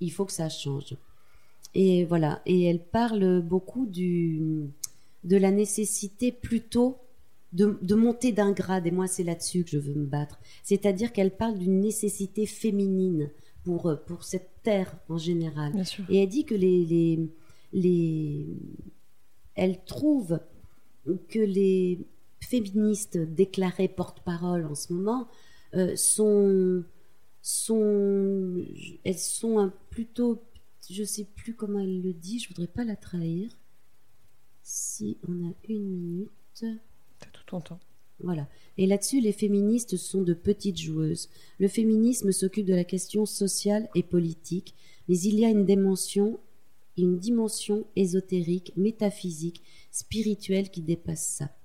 [0.00, 0.96] il faut que ça change.
[1.74, 4.68] Et voilà, et elle parle beaucoup du,
[5.24, 6.96] de la nécessité plutôt
[7.52, 10.38] de, de monter d'un grade, et moi c'est là-dessus que je veux me battre.
[10.62, 13.30] C'est-à-dire qu'elle parle d'une nécessité féminine
[13.64, 15.72] pour, euh, pour cette terre en général.
[15.72, 16.04] Bien sûr.
[16.08, 17.28] Et elle dit que les, les,
[17.72, 18.46] les...
[19.54, 20.40] Elle trouve
[21.28, 22.00] que les
[22.40, 25.28] féministes déclarées porte-parole en ce moment
[25.74, 26.84] euh, sont,
[27.46, 28.64] sont...
[29.04, 30.42] Elles sont un plutôt...
[30.90, 33.56] Je sais plus comment elle le dit, je voudrais pas la trahir.
[34.62, 36.30] Si on a une minute...
[37.18, 37.80] T'as tout ton temps.
[38.20, 38.48] Voilà.
[38.78, 41.28] Et là-dessus, les féministes sont de petites joueuses.
[41.58, 44.74] Le féminisme s'occupe de la question sociale et politique,
[45.08, 46.40] mais il y a une dimension,
[46.96, 51.55] une dimension ésotérique, métaphysique, spirituelle qui dépasse ça.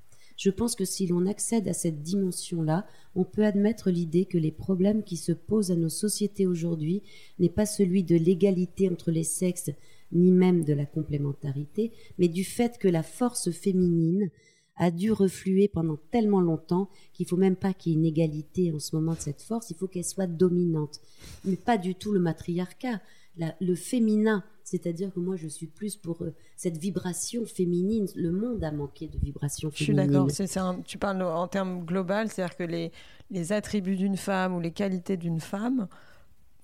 [0.42, 4.50] Je pense que si l'on accède à cette dimension-là, on peut admettre l'idée que les
[4.50, 7.04] problèmes qui se posent à nos sociétés aujourd'hui
[7.38, 9.70] n'est pas celui de l'égalité entre les sexes,
[10.12, 14.32] ni même de la complémentarité, mais du fait que la force féminine
[14.78, 18.72] a dû refluer pendant tellement longtemps qu'il faut même pas qu'il y ait une égalité
[18.72, 21.02] en ce moment de cette force, il faut qu'elle soit dominante.
[21.46, 23.00] Mais pas du tout le matriarcat,
[23.38, 24.44] le féminin.
[24.64, 28.08] C'est-à-dire que moi, je suis plus pour euh, cette vibration féminine.
[28.16, 30.28] Le monde a manqué de vibration Je suis féminine.
[30.28, 30.84] d'accord.
[30.86, 32.92] Tu parles en termes global, c'est-à-dire que les,
[33.30, 35.88] les attributs d'une femme ou les qualités d'une femme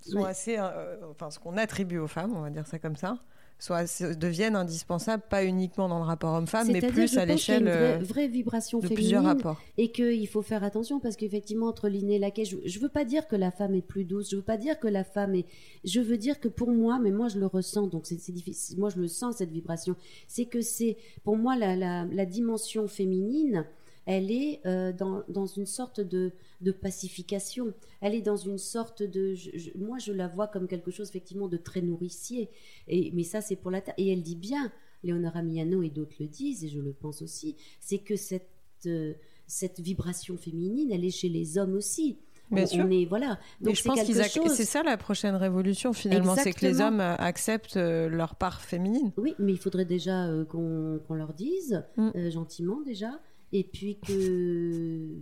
[0.01, 3.17] sont assez, euh, enfin ce qu'on attribue aux femmes, on va dire ça comme ça,
[3.59, 7.69] soit assez- deviennent indispensables, pas uniquement dans le rapport homme-femme, mais plus à l'échelle une
[7.69, 9.59] vraie, euh, vraie vibration de féminine plusieurs rapports.
[9.77, 12.89] et qu'il faut faire attention parce qu'effectivement entre l'inné et la quai, je, je veux
[12.89, 15.33] pas dire que la femme est plus douce, je veux pas dire que la femme
[15.33, 15.45] est,
[15.83, 18.77] je veux dire que pour moi, mais moi je le ressens, donc c'est c'est difficile,
[18.79, 19.95] moi je le sens cette vibration,
[20.27, 23.65] c'est que c'est pour moi la, la, la dimension féminine,
[24.07, 29.03] elle est euh, dans, dans une sorte de, de pacification, elle est dans une sorte
[29.03, 32.49] de, je- je- moi je la vois comme quelque chose effectivement de très nourricier,
[32.87, 34.71] et, mais ça c'est pour la terre, et elle dit bien,
[35.03, 38.49] Léonora Miano et d'autres le disent, et je le pense aussi, c'est que cette,
[38.87, 39.13] euh,
[39.45, 42.17] cette vibration féminine, elle est chez les hommes aussi.
[42.49, 42.85] Bien on, sûr.
[42.85, 43.37] on est voilà.
[43.59, 44.53] Mais Donc je pense qu'ils chose.
[44.53, 49.11] c'est ça la prochaine révolution finalement, c'est que les hommes euh, acceptent leur part féminine.
[49.17, 52.09] Oui, mais il faudrait déjà euh, qu'on leur dise Mm.
[52.15, 53.19] euh, gentiment déjà,
[53.51, 55.17] et puis que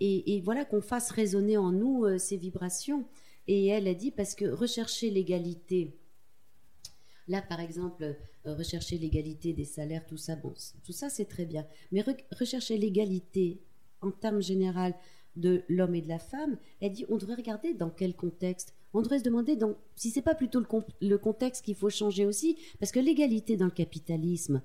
[0.00, 3.06] et, voilà qu'on fasse résonner en nous euh, ces vibrations.
[3.48, 5.96] Et elle a dit parce que rechercher l'égalité.
[7.28, 8.02] Là, par exemple,
[8.46, 10.52] euh, rechercher l'égalité des salaires, tout ça, bon,
[10.84, 11.66] tout ça c'est très bien.
[11.92, 13.60] Mais re- rechercher l'égalité
[14.00, 14.94] en termes général
[15.36, 18.74] de l'homme et de la femme, elle dit on devrait regarder dans quel contexte.
[18.94, 20.62] On devrait se demander dans, si c'est pas plutôt
[21.00, 24.60] le contexte qu'il faut changer aussi, parce que l'égalité dans le capitalisme,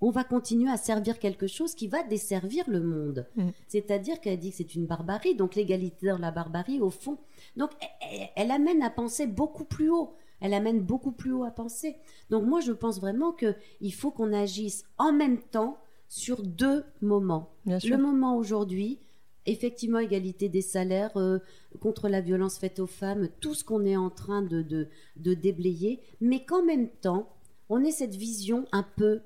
[0.00, 3.26] on va continuer à servir quelque chose qui va desservir le monde.
[3.36, 3.48] Mm.
[3.66, 7.18] C'est-à-dire qu'elle dit que c'est une barbarie, donc l'égalité dans la barbarie, au fond,
[7.56, 10.14] donc elle, elle- elle amène à penser beaucoup plus haut.
[10.40, 11.96] Elle amène beaucoup plus haut à penser.
[12.30, 16.84] Donc moi, je pense vraiment que il faut qu'on agisse en même temps sur deux
[17.02, 17.50] moments.
[17.66, 17.96] Bien sûr.
[17.96, 19.00] Le moment aujourd'hui,
[19.46, 21.40] effectivement, égalité des salaires, euh,
[21.80, 25.34] contre la violence faite aux femmes, tout ce qu'on est en train de, de, de
[25.34, 27.28] déblayer, mais qu'en même temps,
[27.68, 29.20] on ait cette vision un peu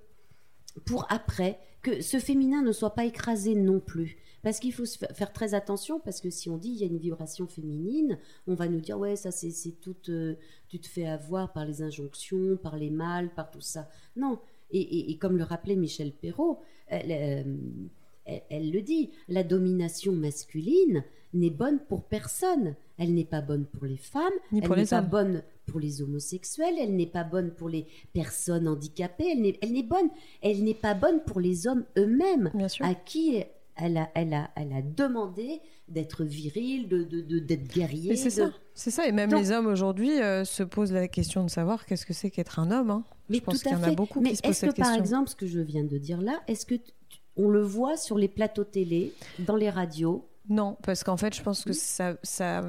[0.85, 4.17] pour après, que ce féminin ne soit pas écrasé non plus.
[4.43, 6.99] Parce qu'il faut faire très attention, parce que si on dit il y a une
[6.99, 8.19] vibration féminine,
[8.49, 10.35] on va nous dire ouais, ça c'est tout, euh,
[10.69, 13.89] tu te fais avoir par les injonctions, par les mâles, par tout ça.
[14.17, 14.39] Non.
[14.75, 21.05] Et, comme le rappelait Michel Perrault, elle, euh, le dit, la domination masculine
[21.35, 22.75] n'est bonne pour personne.
[22.99, 26.75] Elle n'est pas bonne pour les femmes, Ni elle n'est pas bonne pour les homosexuels,
[26.79, 30.09] elle n'est pas bonne pour les personnes handicapées, elle n'est elle n'est bonne,
[30.43, 33.43] elle n'est pas bonne pour les hommes eux-mêmes à qui
[33.75, 38.11] elle a, elle a, elle a demandé d'être viril, de, de, d'être guerrier.
[38.11, 39.07] Mais c'est de- ça, c'est ça.
[39.09, 42.13] Et même Donc- les hommes aujourd'hui euh, se posent la question de savoir qu'est-ce que
[42.13, 42.91] c'est qu'être un homme.
[42.91, 43.05] hein.
[43.31, 44.77] Mais Je pense qu'il y en a beaucoup Mais qui se posent est-ce cette que
[44.77, 45.03] par question.
[45.03, 46.93] exemple, ce que je viens de dire là, est-ce que t-
[47.37, 51.43] on le voit sur les plateaux télé, dans les radios Non, parce qu'en fait, je
[51.43, 52.63] pense que ça, ça,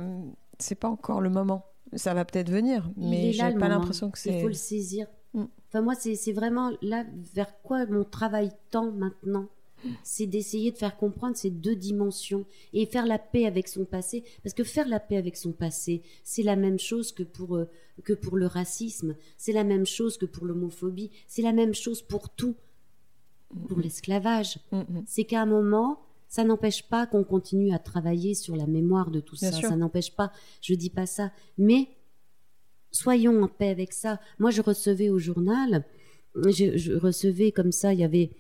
[0.60, 1.66] c'est pas encore le moment.
[1.96, 4.42] Ça va peut-être venir, Il mais j'ai pas l'impression que Il c'est.
[4.42, 5.08] faut le saisir.
[5.34, 5.44] Mm.
[5.70, 9.48] Enfin, moi, c'est vraiment là vers quoi mon travail tend maintenant.
[10.02, 14.24] C'est d'essayer de faire comprendre ces deux dimensions et faire la paix avec son passé.
[14.42, 17.70] Parce que faire la paix avec son passé, c'est la même chose que pour, euh,
[18.04, 22.02] que pour le racisme, c'est la même chose que pour l'homophobie, c'est la même chose
[22.02, 22.56] pour tout,
[23.68, 24.58] pour l'esclavage.
[24.72, 25.02] Mm.
[25.06, 26.00] C'est qu'à un moment,
[26.34, 29.58] ça n'empêche pas qu'on continue à travailler sur la mémoire de tout Bien ça.
[29.58, 29.70] sûr.
[29.70, 30.32] Ça n'empêche pas,
[30.64, 31.32] je dis pas ça.
[31.60, 31.90] Mais
[32.90, 34.20] soyons en paix avec ça.
[34.40, 35.86] Moi, je recevais au journal,
[36.36, 38.32] je, je recevais comme ça, il y avait.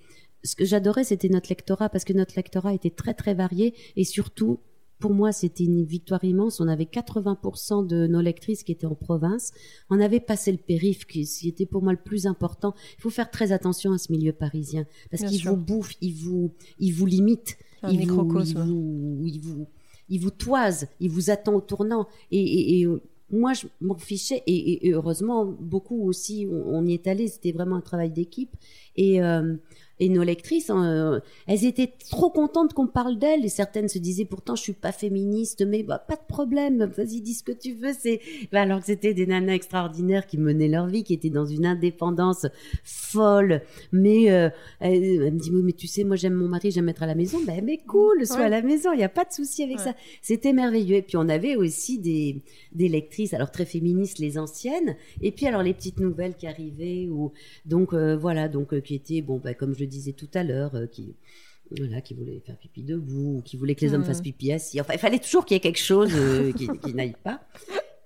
[0.44, 4.06] Ce que j'adorais, c'était notre lectorat, parce que notre lectorat était très, très varié, et
[4.06, 4.60] surtout,
[4.98, 6.60] pour moi, c'était une victoire immense.
[6.60, 9.52] On avait 80% de nos lectrices qui étaient en province.
[9.92, 12.74] On avait passé le périph, qui était pour moi le plus important.
[12.98, 16.56] Il faut faire très attention à ce milieu parisien, parce qu'il vous bouffe, il vous,
[16.80, 19.68] il vous limite, Un il vous, il vous, il vous,
[20.10, 22.08] il vous toise, il vous attend au tournant.
[22.32, 24.44] Et, et- et, euh, moi, je m'en fichais.
[24.48, 27.28] Et, et- et heureusement, beaucoup aussi, on, on y est allé.
[27.28, 28.52] C'était vraiment un travail d'équipe.
[28.96, 29.56] Et, euh,
[30.00, 33.46] et nos lectrices, hein, euh, elles étaient trop contentes qu'on parle d'elles.
[33.46, 36.92] Et certaines se disaient, pourtant, je suis pas féministe, mais bah, pas de problème.
[36.98, 37.94] Vas-y, dis ce que tu veux.
[37.98, 38.20] C'est
[38.52, 41.66] bah, alors que c'était des nanas extraordinaires qui menaient leur vie, qui étaient dans une
[41.66, 42.48] indépendance
[42.84, 43.62] folle.
[43.92, 47.04] Mais euh, elle, elle me dit, mais tu sais, moi j'aime mon mari, j'aime être
[47.04, 47.40] à la maison.
[47.46, 48.44] Ben, mais cool, sois Ouais.
[48.46, 48.92] à la maison.
[48.94, 49.84] Il n'y a pas de souci avec Ouais.
[49.84, 49.96] ça.
[50.22, 50.98] C'était merveilleux.
[50.98, 52.42] Et puis on avait aussi des,
[52.74, 57.08] des lectrices, alors très féministes, les anciennes, et puis alors les petites nouvelles qui arrivaient,
[57.10, 57.32] ou
[57.66, 60.44] donc euh, voilà, donc euh, qui étaient bon, bah, comme je le disais tout à
[60.44, 61.16] l'heure, euh, qui
[61.78, 64.08] voilà, qui voulaient faire pipi debout, ou qui voulaient que les hommes Mhm.
[64.08, 64.80] fassent pipi assis.
[64.82, 67.42] Enfin, il fallait toujours qu'il y ait quelque chose euh, qui, qui n'aille pas.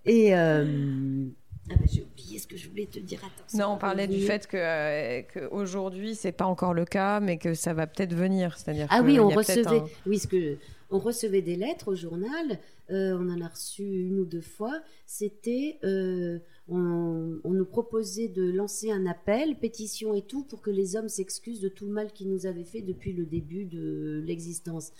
[0.06, 1.26] Et euh,
[1.70, 3.20] ah ben, j'ai oublié ce que je voulais te dire.
[3.20, 7.20] Attends, Non, on parlait du fait que, euh, que aujourd'hui c'est pas encore le cas,
[7.20, 8.58] mais que ça va peut-être venir.
[8.58, 10.58] C'est-à-dire Ah que oui, on recevait, un- oui, ce que
[10.90, 12.60] on recevait des lettres au journal.
[12.90, 14.80] euh, on en a reçu une ou deux fois.
[15.06, 16.40] C'était, euh,
[16.70, 21.10] on, on nous proposait de lancer un appel, pétition et tout, pour que les hommes
[21.10, 24.92] s'excusent de tout le mal qu'ils nous avaient fait depuis le début de l'existence.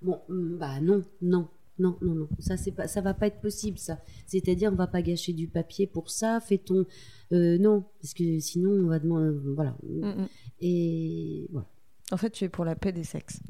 [0.00, 1.48] Bon, hum, bah non, non.
[1.78, 3.98] Non, non, non, ça c'est pas, ça va pas être possible, ça.
[4.26, 6.38] C'est-à-dire, on va pas gâcher du papier pour ça.
[6.38, 6.84] Fait-on,
[7.32, 9.76] euh, non, parce que sinon, on va demander, voilà.
[9.82, 10.28] Mm, mm.
[10.60, 11.66] Et voilà.
[12.12, 13.40] En fait, tu es pour la paix des sexes.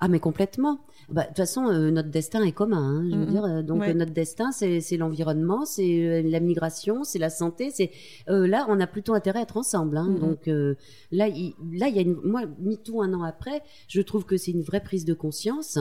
[0.00, 0.78] Ah mais complètement.
[1.08, 3.00] Bah, De toute façon, euh, notre destin est commun.
[3.00, 3.90] hein, je veux dire, euh, donc Ouais.
[3.90, 7.70] euh, notre destin, c'est l'environnement, c'est la migration, c'est la santé.
[7.72, 7.90] C'est
[8.28, 9.96] euh, là, on a plutôt intérêt à être ensemble.
[9.96, 10.08] hein.
[10.20, 10.74] Donc euh,
[11.10, 14.36] là, il, là, il y a une, moi, MeToo un an après, je trouve que
[14.36, 15.78] c'est une vraie prise de conscience,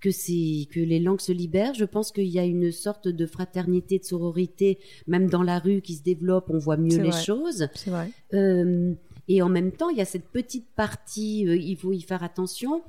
[0.00, 1.74] que c'est que les langues se libèrent.
[1.74, 5.80] Je pense qu'il y a une sorte de fraternité, de sororité, même dans la rue,
[5.82, 6.46] qui se développe.
[6.48, 7.22] On voit mieux les vrai.
[7.22, 7.68] choses.
[7.74, 8.10] C'est vrai.
[8.34, 8.94] Euh,
[9.28, 12.82] et en même temps, il y a cette petite partie, il faut y faire attention,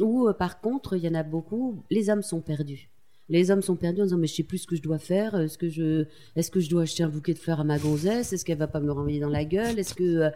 [0.00, 2.90] où euh, par contre, il y en a beaucoup, les hommes sont perdus.
[3.28, 5.36] Les hommes sont perdus en disant mais je sais plus ce que je dois faire.
[5.36, 8.32] Est-ce que je, est-ce que je dois acheter un bouquet de fleurs à ma gonzesse
[8.32, 10.30] Est-ce qu'elle va pas me le renvoyer dans la gueule Est-ce que euh,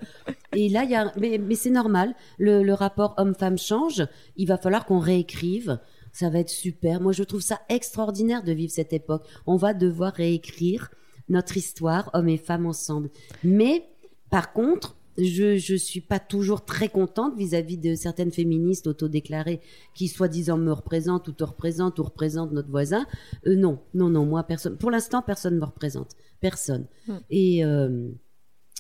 [0.53, 2.15] et là il y a, mais, mais c'est normal.
[2.39, 4.07] Le, le rapport homme-femme change.
[4.37, 5.81] Il va falloir qu'on réécrive.
[6.13, 7.01] Ça va être super.
[7.01, 9.27] Moi je trouve ça extraordinaire de vivre cette époque.
[9.47, 10.93] On va devoir réécrire
[11.29, 13.11] notre histoire, hommes et femmes ensemble.
[13.43, 13.89] Mais
[14.31, 19.61] par contre, je je suis pas toujours très contente vis-à-vis de certaines féministes autodéclarées
[19.95, 23.07] qui soi-disant me représentent ou te représentent ou représentent notre voisin.
[23.47, 24.77] Euh, non, non, non, moi personne.
[24.77, 26.87] Pour l'instant, personne me représente, personne.
[27.07, 27.19] Hmm.
[27.31, 28.09] Et euh,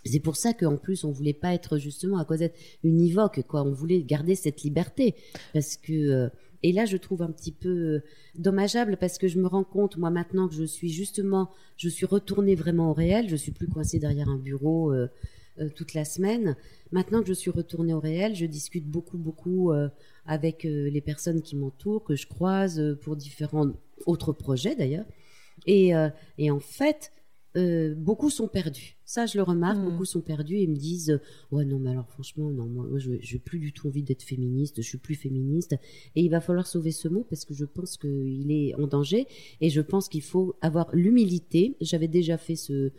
[0.04, 3.62] c'est pour ça qu'en plus on voulait pas être justement à cause d'être univoque, quoi.
[3.62, 5.14] On voulait garder cette liberté
[5.52, 6.28] parce que euh,
[6.62, 8.00] et là je trouve un petit peu
[8.34, 12.06] dommageable parce que je me rends compte moi maintenant que je suis justement je suis
[12.06, 15.08] retournée vraiment au réel, je suis plus coincée derrière un bureau euh,
[15.60, 16.56] euh, toute la semaine.
[16.90, 19.88] Maintenant que je suis retournée au réel, je discute beaucoup beaucoup euh,
[20.26, 23.70] avec euh, les personnes qui m'entourent, que je croise pour différents
[24.06, 25.06] autres projets d'ailleurs.
[25.66, 25.92] Et,
[26.36, 27.12] et en fait,
[27.96, 28.96] beaucoup sont perdus.
[29.04, 29.84] Ça, je le remarque, Mm.
[29.84, 31.20] beaucoup sont perdus et me disent
[31.52, 34.24] Ouais, non, mais alors franchement, non, moi, moi je n'ai plus du tout envie d'être
[34.24, 35.76] féministe, je suis plus féministe.
[36.16, 39.28] Et il va falloir sauver ce mot parce que je pense qu'il est en danger
[39.60, 41.76] et je pense qu'il faut avoir l'humilité.
[41.80, 42.90] J'avais déjà fait ce.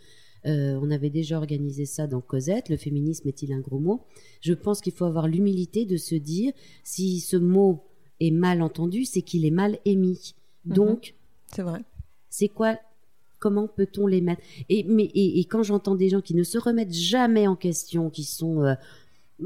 [0.46, 2.70] Euh, on avait déjà organisé ça dans Cosette.
[2.70, 4.04] Le féminisme est-il un gros mot?
[4.42, 7.84] Je pense qu'il faut avoir l'humilité de se dire si ce mot
[8.20, 10.36] est mal entendu, c'est qu'il est mal émis.
[10.66, 10.76] Mhm.
[10.76, 11.16] Donc,
[11.54, 11.82] C'est vrai.
[12.30, 12.78] c'est quoi
[13.40, 14.42] Comment peut-on les mettre?
[14.70, 18.10] Et, mais, et, et quand j'entends des gens qui ne se remettent jamais en question,
[18.10, 18.76] qui sont euh,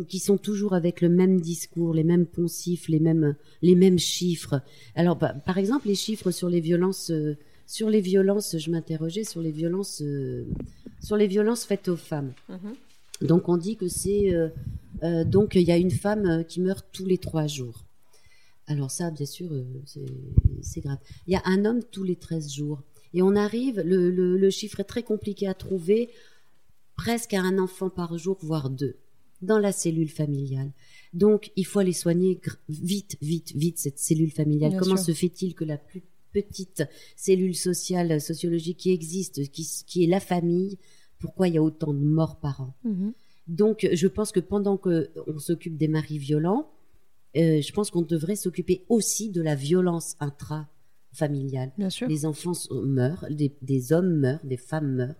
[0.08, 4.62] qui sont toujours avec le même discours, les mêmes poncifs, les mêmes, les mêmes chiffres.
[4.96, 7.38] Alors, bah, par exemple, les chiffres sur les violences, euh,
[7.76, 10.44] sur les violences, je m'interrogeais sur les violences, euh,
[11.08, 12.34] sur les violences faites aux femmes.
[12.50, 12.74] Mhm.
[13.30, 14.50] Donc, on dit que c'est, euh,
[15.04, 17.86] euh, donc il y a une femme qui meurt tous les trois jours.
[18.66, 19.50] Alors ça, bien sûr,
[19.86, 20.98] c'est- grave.
[21.28, 22.82] Il y a un homme tous les 13 jours.
[23.14, 26.10] Et on arrive, le, le- le chiffre est très compliqué à trouver,
[26.96, 28.96] presque à un enfant par jour, voire deux,
[29.42, 30.72] dans la cellule familiale.
[31.14, 34.72] Donc, il faut aller soigner vite, vite, vite cette cellule familiale.
[34.72, 35.06] Bien Comment sûr.
[35.08, 36.02] se fait-il que la plus
[36.32, 36.84] petite
[37.16, 40.78] cellule sociale, sociologique qui existe, qui, est la famille,
[41.20, 43.14] pourquoi il y a autant de morts par an Mhm.
[43.48, 46.70] donc, je pense que pendant que on s'occupe des maris violents,
[47.38, 51.72] euh, je pense qu'on devrait s'occuper aussi de la violence intrafamiliale.
[51.78, 52.08] Bien sûr.
[52.08, 55.16] Les enfants sont- meurent, des, des hommes meurent, des femmes meurent,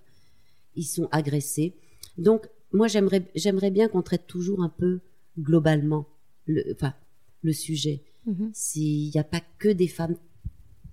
[0.76, 1.76] ils sont agressés.
[2.18, 5.00] Donc, moi, j'aimerais, j'aimerais bien qu'on traite toujours un peu
[5.40, 6.08] globalement
[6.46, 6.94] le, enfin,
[7.42, 8.04] le sujet.
[8.26, 8.52] Mhm.
[8.54, 10.16] S'il n'y a pas que des femmes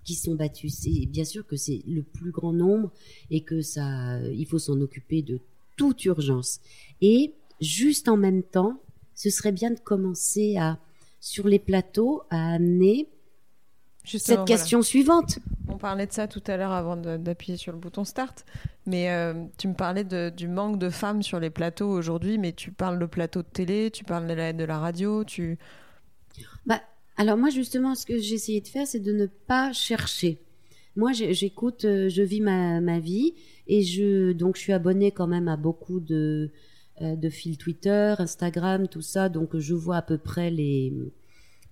[0.07, 2.93] qui sont battues, c'est bien sûr que c'est le plus grand nombre
[3.31, 5.41] et que ça, il faut s'en occuper de
[5.77, 6.61] toute urgence.
[7.03, 8.81] Et juste en même temps,
[9.15, 10.79] ce serait bien de commencer à,
[11.21, 13.09] sur les plateaux, à amener
[14.05, 14.57] Justement, cette voilà.
[14.57, 15.41] question suivante.
[15.69, 18.45] On parlait de ça tout à l'heure avant d'appuyer sur le bouton start,
[18.87, 22.53] mais euh, tu me parlais de- du manque de femmes sur les plateaux aujourd'hui, mais
[22.53, 25.59] tu parles de plateau de télé, tu parles de la, de la radio, tu...
[27.17, 30.39] Alors moi justement, ce que j'ai essayé de faire, c'est de ne pas chercher.
[30.97, 33.35] Moi, j'écoute, euh, je vis ma, ma vie
[33.67, 36.51] et je donc je suis abonnée quand même à beaucoup de
[37.03, 39.29] euh, de fils Twitter, Instagram, tout ça.
[39.29, 40.95] Donc je vois à peu près les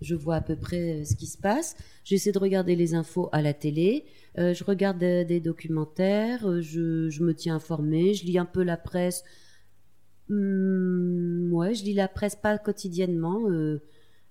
[0.03, 1.77] je vois à peu près euh, ce qui se passe.
[2.05, 4.05] J'essaie de regarder les infos à la télé.
[4.37, 6.61] Je regarde des, documentaires.
[6.61, 8.15] Je, je me tiens informée.
[8.15, 9.25] Je lis un peu la presse.
[10.31, 13.49] Hum, ouais, je lis la presse pas quotidiennement.
[13.51, 13.83] euh,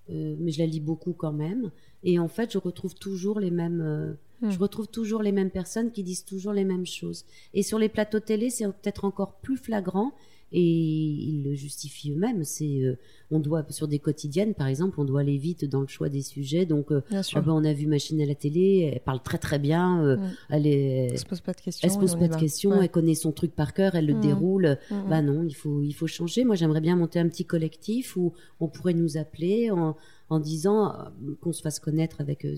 [0.09, 1.71] euh, mais je la lis beaucoup quand même.
[2.03, 4.51] Et en fait, je retrouve toujours les mêmes, euh, Hmm.
[4.51, 7.23] je retrouve toujours les mêmes personnes qui disent toujours les mêmes choses.
[7.53, 10.11] Et sur les plateaux télé, c'est peut-être encore plus flagrant.
[10.53, 12.43] Et ils le justifient eux-mêmes.
[12.43, 12.95] C'est, euh,
[13.31, 16.21] on doit sur des quotidiennes, par exemple, on doit aller vite dans le choix des
[16.21, 16.65] sujets.
[16.67, 17.39] Donc, euh, Bien sûr.
[17.39, 20.03] ah ben, on a vu Machine à la télé, elle parle très très bien.
[20.03, 20.29] euh, Mm.
[20.49, 21.87] Elle est, Elle se pose pas de questions.
[21.87, 22.77] elle se pose pas de questions, Ouais.
[22.83, 24.21] elle connaît son truc par cœur, elle le Mhm.
[24.21, 24.77] déroule.
[24.91, 25.09] Mhm.
[25.09, 26.43] Bah non, il faut, il faut changer.
[26.43, 29.95] Moi, j'aimerais bien monter un petit collectif où on pourrait nous appeler en,
[30.33, 32.55] en disant euh, qu'on se fasse connaître avec, euh,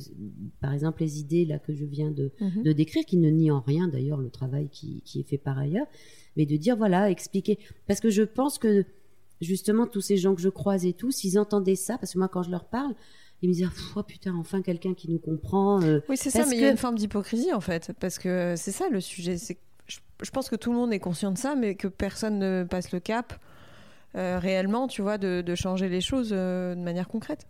[0.62, 2.64] par exemple, les idées là que je viens de, Mhm.
[2.64, 5.58] de décrire, qui ne nie en rien d'ailleurs le travail qui, qui est fait par
[5.58, 5.88] ailleurs,
[6.38, 7.60] mais de dire voilà, expliquer.
[7.88, 8.86] Parce que je pense que
[9.42, 12.28] justement tous ces gens que je croise et tout, s'ils entendaient ça, parce que moi
[12.30, 12.94] quand je leur parle,
[13.42, 15.82] ils me disent oh putain enfin quelqu'un qui nous comprend.
[15.84, 18.56] euh, Oui, c'est ça, mais il y a une forme d'hypocrisie en fait, parce que
[18.58, 19.38] c'est ça le sujet.
[19.38, 19.58] C'est
[19.88, 22.64] je, je pense que tout le monde est conscient de ça, mais que personne ne
[22.64, 23.34] passe le cap
[24.16, 27.46] euh, réellement, tu vois, de, de changer les choses euh, de manière concrète.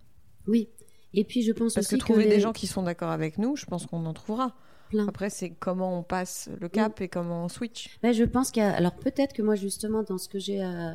[0.48, 0.68] Oui.
[1.14, 3.56] Et puis je pense Parce que trouver les- des gens qui sont d'accord avec nous,
[3.56, 4.54] je pense qu'on en trouvera.
[4.90, 5.08] plein.
[5.08, 7.98] Après, c'est comment on passe le cap et comment on switch.
[8.04, 8.74] Ben, je pense qu'il y a.
[8.74, 10.94] Alors peut-être que moi justement dans ce que j'ai, euh,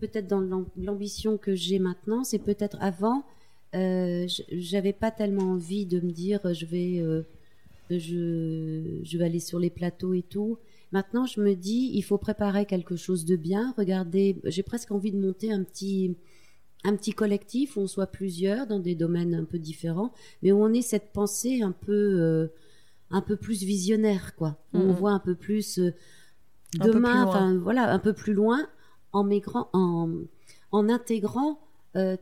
[0.00, 3.24] peut-être dans l'am- l'ambition que j'ai maintenant, c'est peut-être avant,
[3.74, 7.22] euh, j'avais pas tellement envie de me dire je vais, euh,
[7.90, 10.58] je, je vais aller sur les plateaux et tout.
[10.92, 13.74] Maintenant, je me dis il faut préparer quelque chose de bien.
[13.76, 16.16] Regardez, j'ai presque envie de monter un petit
[16.84, 20.12] un petit collectif où on soit plusieurs dans des domaines un peu différents,
[20.42, 22.48] mais où on ait cette pensée un peu euh,
[23.10, 24.56] un peu plus visionnaire, quoi.
[24.74, 24.92] On Mhm.
[24.92, 25.94] voit un peu plus euh,
[26.74, 28.66] demain, enfin voilà, un peu plus loin,
[29.12, 30.10] en migrant, en,
[30.72, 31.58] en intégrant,
[31.96, 32.16] euh,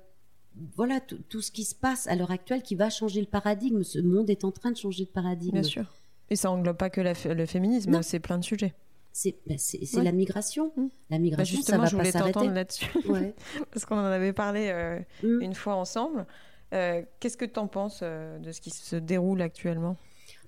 [0.77, 3.83] voilà tout, ce qui se passe à l'heure actuelle qui va changer le paradigme.
[3.83, 5.53] Ce monde est en train de changer de paradigme.
[5.53, 5.93] Bien sûr.
[6.31, 8.75] Et ça englobe pas que la le féminisme, c'est plein de sujets.
[9.19, 10.05] C'est c'est Ouais.
[10.05, 10.73] la migration.
[10.77, 10.89] Mm.
[11.09, 13.35] La Bah, migration, ça justement, va je voulais t'entendre là-dessus, Ouais.
[13.73, 15.41] parce qu'on en avait parlé euh, Mm.
[15.43, 16.27] une fois ensemble.
[16.75, 19.97] Euh, Qu'est-ce que tu en penses euh, de ce qui se déroule actuellement?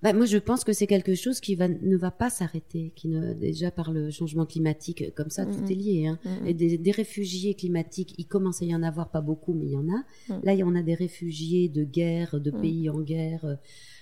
[0.03, 3.09] Bah, moi, je pense que c'est quelque chose qui va, ne va pas s'arrêter, qui
[3.09, 5.57] ne, déjà par le changement climatique, comme ça, Mhm.
[5.57, 6.07] tout est lié.
[6.07, 6.19] Hein.
[6.45, 9.73] Et des, des réfugiés climatiques, il commence à y en avoir, pas beaucoup, mais il
[9.73, 10.05] y en a.
[10.45, 13.57] Là, il y en a des réfugiés de guerre, de pays en guerre,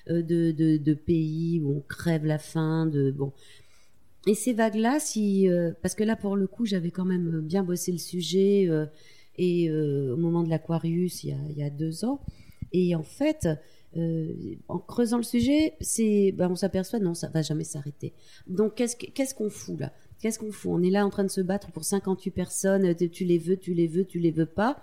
[0.09, 3.33] de, de, de pays où on crève la faim, de bon.
[4.27, 7.63] Et ces vagues-là, si, euh, parce que là, pour le coup, j'avais quand même bien
[7.63, 8.87] bossé le sujet, euh,
[9.39, 12.21] et euh, au moment de l'Aquarius, il, y a- deux ans,
[12.73, 13.49] et en fait,
[14.69, 18.13] en creusant le sujet, c'est, ben, on s'aperçoit non, ça va jamais s'arrêter.
[18.47, 19.93] Donc, qu'est-ce que- qu'est-ce qu'on fout là?
[20.21, 20.71] Qu'est-ce qu'on fout?
[20.75, 22.95] On est là en train de se battre pour 58 personnes.
[22.95, 24.79] Tu les veux, tu les veux, tu les veux pas.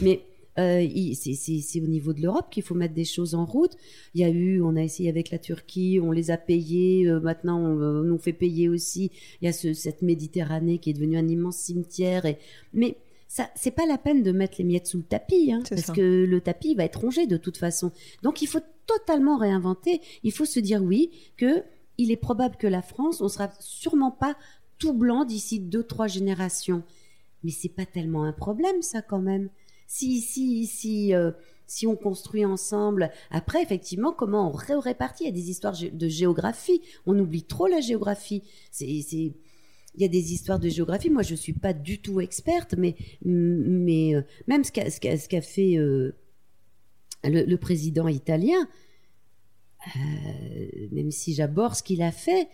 [0.00, 0.22] Mais
[0.58, 3.76] euh, c'est- au niveau de l'Europe qu'il faut mettre des choses en route.
[4.14, 7.06] Il y a eu, on a essayé avec la Turquie, on les a payés.
[7.08, 9.10] euh, maintenant, on, euh, on nous fait payer aussi.
[9.40, 12.24] Il y a ce- cette Méditerranée qui est devenue un immense cimetière.
[12.26, 12.38] Et,
[12.72, 12.96] mais
[13.28, 16.24] ça, c'est pas la peine de mettre les miettes sous le tapis, hein, parce que
[16.24, 17.90] le tapis va être rongé de toute façon.
[18.22, 20.00] Donc il faut totalement réinventer.
[20.22, 21.62] Il faut se dire oui que
[21.98, 24.36] il est probable que la France, on sera sûrement pas
[24.78, 26.82] tout blanc d'ici deux trois générations.
[27.42, 29.48] Mais c'est pas tellement un problème ça quand même.
[29.86, 31.32] Si si si euh,
[31.66, 33.10] si on construit ensemble.
[33.30, 36.80] Après, effectivement, comment on répartit Il y a des histoires de géographie.
[37.06, 38.42] On oublie trop la géographie.
[38.70, 39.34] C'est
[39.96, 41.10] il y a des histoires de géographie.
[41.10, 46.14] Moi, je suis pas du tout experte, mais, mais euh, même ce qu'a, fait euh,
[47.24, 48.68] le, président italien,
[50.92, 52.48] même si j'aborde ce qu'il a fait,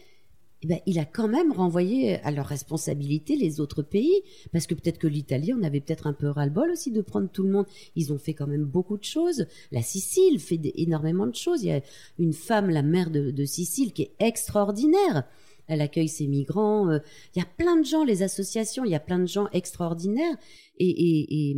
[0.62, 4.74] eh ben, il a quand même renvoyé à leur responsabilité les autres pays, parce que
[4.74, 7.66] peut-être que l'Italie, on avait peut-être un peu ras-le-bol aussi de prendre tout le monde.
[7.96, 9.46] Ils ont fait quand même beaucoup de choses.
[9.70, 11.62] La Sicile fait énormément de choses.
[11.62, 11.82] Il y a
[12.18, 15.24] une femme, la mère de Sicile, qui est extraordinaire
[15.66, 16.90] elle accueille ses migrants.
[16.90, 16.98] Euh,
[17.34, 20.36] il y a plein de gens, les associations, il y a plein de gens extraordinaires.
[20.78, 21.56] Et,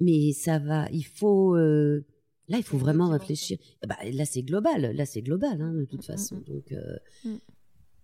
[0.00, 1.56] mais ça va, il faut.
[1.56, 2.04] Euh,
[2.48, 3.58] là, il faut vraiment réfléchir.
[3.86, 4.92] Bah, là, c'est global.
[4.94, 6.36] Là, c'est global, hein, de toute mm, mm, façon.
[6.36, 6.44] Mm.
[6.44, 7.36] Donc, euh,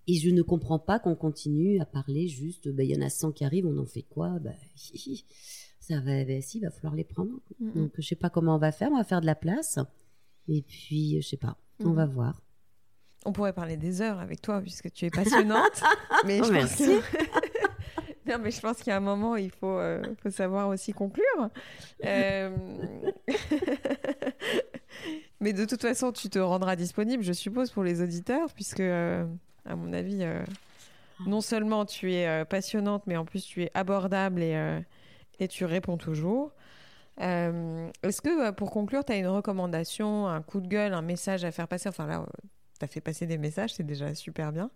[0.07, 2.68] Et je ne comprends pas qu'on continue à parler juste.
[2.68, 4.38] Bah, il y en a 100 qui arrivent, on en fait quoi?
[4.38, 4.50] Bah,
[5.80, 7.40] Ça va, bah, si, il va falloir les prendre.
[7.61, 8.88] Donc, je sais pas comment on va faire.
[8.90, 9.78] On va faire de la place.
[10.48, 11.59] Et puis, je sais pas.
[11.80, 12.40] On va voir.
[13.26, 15.82] On pourrait parler des heures avec toi puisque tu es passionnante.
[16.26, 16.82] mais je pense
[18.26, 20.68] non, mais je pense qu'il y a un moment où il faut, euh, faut savoir
[20.68, 21.50] aussi conclure.
[22.07, 22.57] Euh,
[25.40, 29.26] mais de toute façon, tu te rendras disponible, je suppose, pour les auditeurs, puisque, euh,
[29.66, 30.24] à mon avis,
[31.26, 34.80] non seulement tu es passionnante, mais en plus tu es abordable et,
[35.40, 36.52] et tu réponds toujours.
[37.18, 41.52] Est-ce que, pour conclure, tu as une recommandation, un coup de gueule, un message à
[41.52, 41.88] faire passer?
[41.88, 42.26] Enfin là,
[42.78, 44.70] tu as fait passer des messages, c'est déjà super bien.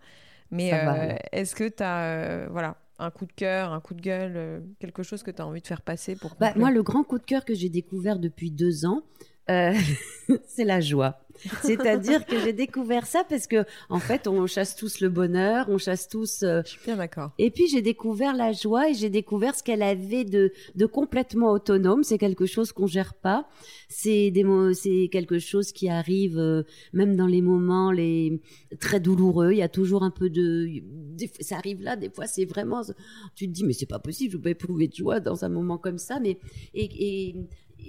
[0.51, 4.01] Mais euh, est-ce que tu as euh, voilà, un coup de cœur, un coup de
[4.01, 6.82] gueule, euh, quelque chose que tu as envie de faire passer pour bah, Moi, le
[6.82, 9.03] grand coup de cœur que j'ai découvert depuis deux ans,
[10.46, 11.20] c'est la joie.
[11.62, 15.78] C'est-à-dire que j'ai découvert ça parce que, en fait, on chasse tous le bonheur, on
[15.78, 16.42] chasse tous.
[16.42, 17.30] Euh, Je suis bien d'accord.
[17.38, 21.53] Et puis j'ai découvert la joie et j'ai découvert ce qu'elle avait de, de complètement
[21.53, 22.03] autonome.
[22.03, 23.49] C'est quelque chose qu'on gère pas.
[23.88, 24.44] C'est des
[24.74, 28.40] c'est quelque chose qui arrive euh, même dans les moments les
[28.80, 29.53] très douloureux.
[29.53, 30.68] Il y a toujours un peu de,
[31.40, 31.96] ça arrive là.
[31.96, 32.82] Des fois, c'est vraiment,
[33.34, 34.32] tu te dis mais c'est pas possible.
[34.32, 36.18] Je peux éprouver de joie dans un moment comme ça.
[36.20, 36.38] Mais
[36.74, 37.36] et, et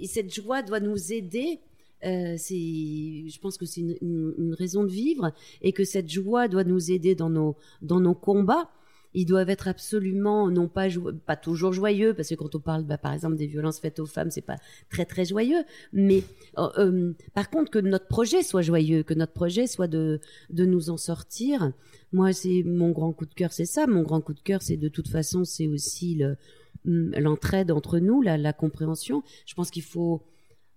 [0.04, 1.60] cette joie doit nous aider
[2.04, 5.32] euh, je pense que c'est une, raison de vivre
[5.62, 8.70] et que cette joie doit nous aider dans nos, dans nos combats.
[9.12, 10.86] Ils doivent être absolument, non pas,
[11.26, 14.06] pas toujours joyeux, parce que quand on parle, bah, par exemple, des violences faites aux
[14.06, 15.64] femmes, c'est pas très très joyeux.
[15.92, 16.22] Mais
[16.58, 20.20] euh, euh, par contre, que notre projet soit joyeux, que notre projet soit de,
[20.50, 21.72] de nous en sortir.
[22.12, 23.88] Moi, c'est mon grand coup de cœur, c'est ça.
[23.88, 26.36] Mon grand coup de cœur, c'est de toute façon, c'est aussi le,
[26.84, 29.22] l'entraide entre nous, la, la compréhension.
[29.46, 30.22] Je pense qu'il faut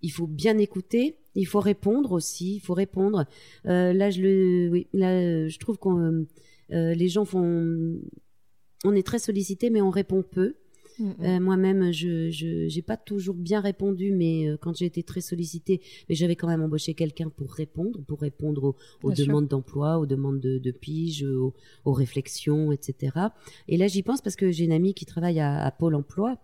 [0.04, 3.24] il faut bien écouter, il faut répondre aussi, il faut répondre.
[3.64, 6.26] Euh, là, je le, oui, là, je trouve qu'on,
[6.72, 7.98] euh, les gens font,
[8.84, 10.56] on est très sollicité, mais on répond peu.
[10.98, 11.14] Mm, mm.
[11.20, 16.14] Euh, moi-même, je n'ai pas toujours bien répondu, mais quand j'ai été très sollicitée, mais
[16.14, 20.70] j'avais quand même embauché quelqu'un pour répondre, pour répondre aux, demandes d'emploi, aux demandes de,
[20.70, 23.16] pige, aux, réflexions, etc.
[23.68, 26.38] Et là, j'y pense parce que j'ai une amie qui travaille à, Pôle Emploi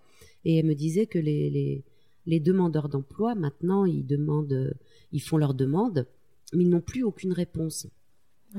[0.45, 1.85] et elle me disait que les,
[2.27, 4.73] les demandeurs d'emploi, maintenant, ils demandent, euh,
[5.13, 6.07] ils font leur demande,
[6.53, 7.87] mais ils n'ont plus aucune réponse.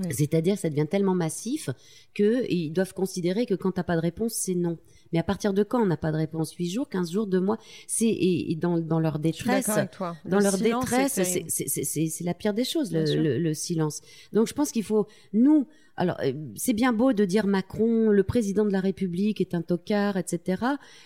[0.09, 1.69] C'est-à-dire que ça devient tellement massif
[2.13, 4.77] qu'ils doivent considérer que quand tu n'as pas de réponse, c'est non.
[5.13, 6.53] Mais à partir de quand on n'a pas de réponse?
[6.53, 7.57] 8 jours, 15 jours, 2 mois?
[7.87, 9.69] C'est et, dans, dans, leur détresse,
[10.25, 14.01] dans leur détresse, c'est la pire des choses, le, le, silence.
[14.33, 15.67] Donc je pense qu'il faut nous
[15.97, 19.61] alors, euh, c'est bien beau de dire Macron, le président de la République est un
[19.61, 20.63] tocard, etc.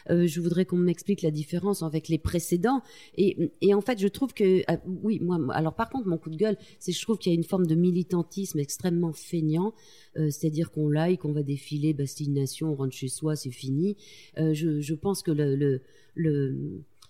[0.09, 2.81] Euh, je voudrais qu'on m'explique la différence avec les précédents.
[3.17, 6.37] Et, en fait, je trouve que, ah, oui, moi, alors par contre, mon coup de
[6.37, 9.73] gueule, c'est je trouve qu'il y a une forme de militantisme extrêmement feignant.
[10.17, 13.97] Euh, c'est-à-dire qu'on like, on va défiler, Bastille Nation, on rentre chez soi, c'est fini.
[14.37, 15.81] Je, pense que le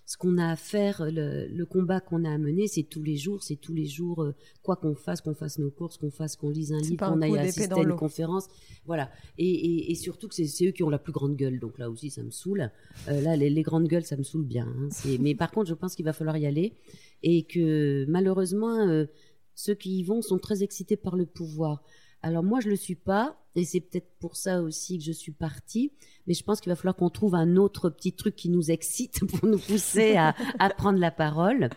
[0.06, 3.42] ce qu'on a à faire, le, combat qu'on a à mener, c'est tous les jours,
[3.42, 6.48] c'est tous les jours, euh, quoi qu'on fasse, qu'on fasse nos courses, qu'on fasse, qu'on
[6.48, 8.46] lise un livre, qu'on aille assister à une conférence,
[8.86, 9.10] voilà.
[9.36, 12.22] Et, surtout que c'est eux qui ont la plus grande gueule, donc là aussi ça
[12.22, 12.70] me saoule.
[13.08, 14.68] Euh, là, les, grandes gueules, ça me saoule bien.
[14.78, 14.88] Hein.
[15.20, 16.72] mais par contre, je pense qu'il va falloir y aller
[17.24, 19.06] et que malheureusement, euh,
[19.56, 21.82] ceux qui y vont sont très excités par le pouvoir.
[22.22, 25.32] Alors moi, je le suis pas, et c'est peut-être pour ça aussi que je suis
[25.32, 25.92] partie.
[26.26, 29.24] Mais je pense qu'il va falloir qu'on trouve un autre petit truc qui nous excite
[29.26, 30.34] pour nous pousser à,
[30.76, 31.70] prendre la parole.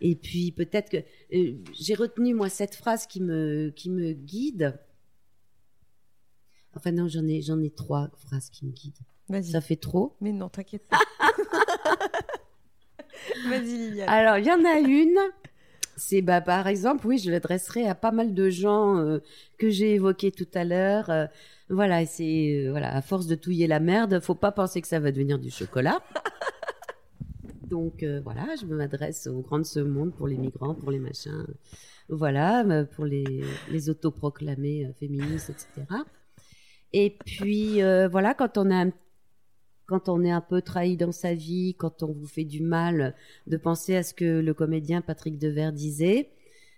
[0.00, 4.78] Et puis peut-être que euh, j'ai retenu moi cette phrase qui me qui me guide.
[6.76, 9.00] Enfin non, j'en ai j'en ai trois phrases qui me guident.
[9.28, 9.52] Vas-y.
[9.52, 10.16] Ça fait trop.
[10.20, 10.98] Mais non, t'inquiète pas.
[13.48, 14.08] Vas-y, Liliane.
[14.08, 15.18] Alors, il y en a une.
[15.96, 19.18] C'est bah, par exemple, oui, je l'adresserai à pas mal de gens euh,
[19.58, 21.08] que j'ai évoqués tout à l'heure.
[21.10, 21.26] Euh,
[21.70, 25.00] voilà, c'est euh, voilà, à force de touiller la merde, faut pas penser que ça
[25.00, 26.02] va devenir du chocolat.
[27.68, 31.46] Donc voilà, je m'adresse aux grands de ce monde pour les migrants, pour les machins,
[32.08, 35.86] voilà, pour les, les autoproclamés féministes, etc.
[36.92, 37.80] Et puis
[38.10, 38.92] voilà, quand on a un-
[39.86, 43.14] quand on est un peu trahi dans sa vie, quand on vous fait du mal,
[43.46, 46.30] de penser à ce que le comédien Patrick Devers disait.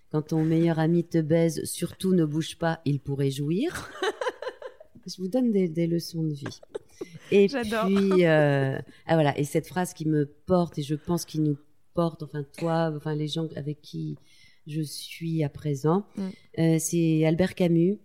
[0.09, 3.91] Quand ton meilleur ami te baise, surtout ne bouge pas, il pourrait jouir.
[5.05, 6.59] Je vous donne des, des leçons de vie.
[7.31, 11.39] Et puis, euh, ah voilà, et cette phrase qui me porte, et je pense qui
[11.39, 11.57] nous
[11.93, 14.17] porte, enfin toi, enfin les gens avec qui
[14.65, 16.21] je suis à présent, Mm.
[16.59, 17.99] euh, c'est Albert Camus.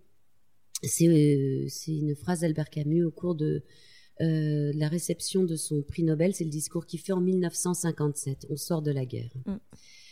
[0.82, 3.62] C'est euh, c'est une phrase d'Albert Camus au cours de
[4.22, 6.34] euh, la réception de son prix Nobel.
[6.34, 8.46] C'est le discours qu'il fait en 1957.
[8.50, 9.32] On sort de la guerre.
[9.46, 9.56] Mm.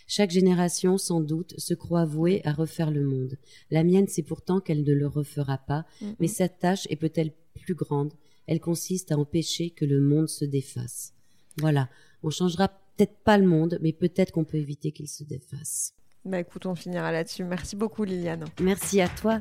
[0.06, 3.36] Chaque génération, sans doute, se croit vouée à refaire le monde.
[3.70, 6.14] La mienne, c'est pourtant qu'elle ne le refera pas, Mhm.
[6.18, 8.12] mais cette tâche est peut-être plus grande.
[8.48, 11.12] Elle consiste à empêcher que le monde se défasse.
[11.58, 11.88] Voilà.
[12.24, 15.94] On changera peut-être pas le monde, mais peut-être qu'on peut éviter qu'il se défasse.
[16.24, 17.44] Bah écoute, on finira là-dessus.
[17.44, 18.44] Merci beaucoup, Liliane.
[18.60, 19.40] Merci à toi.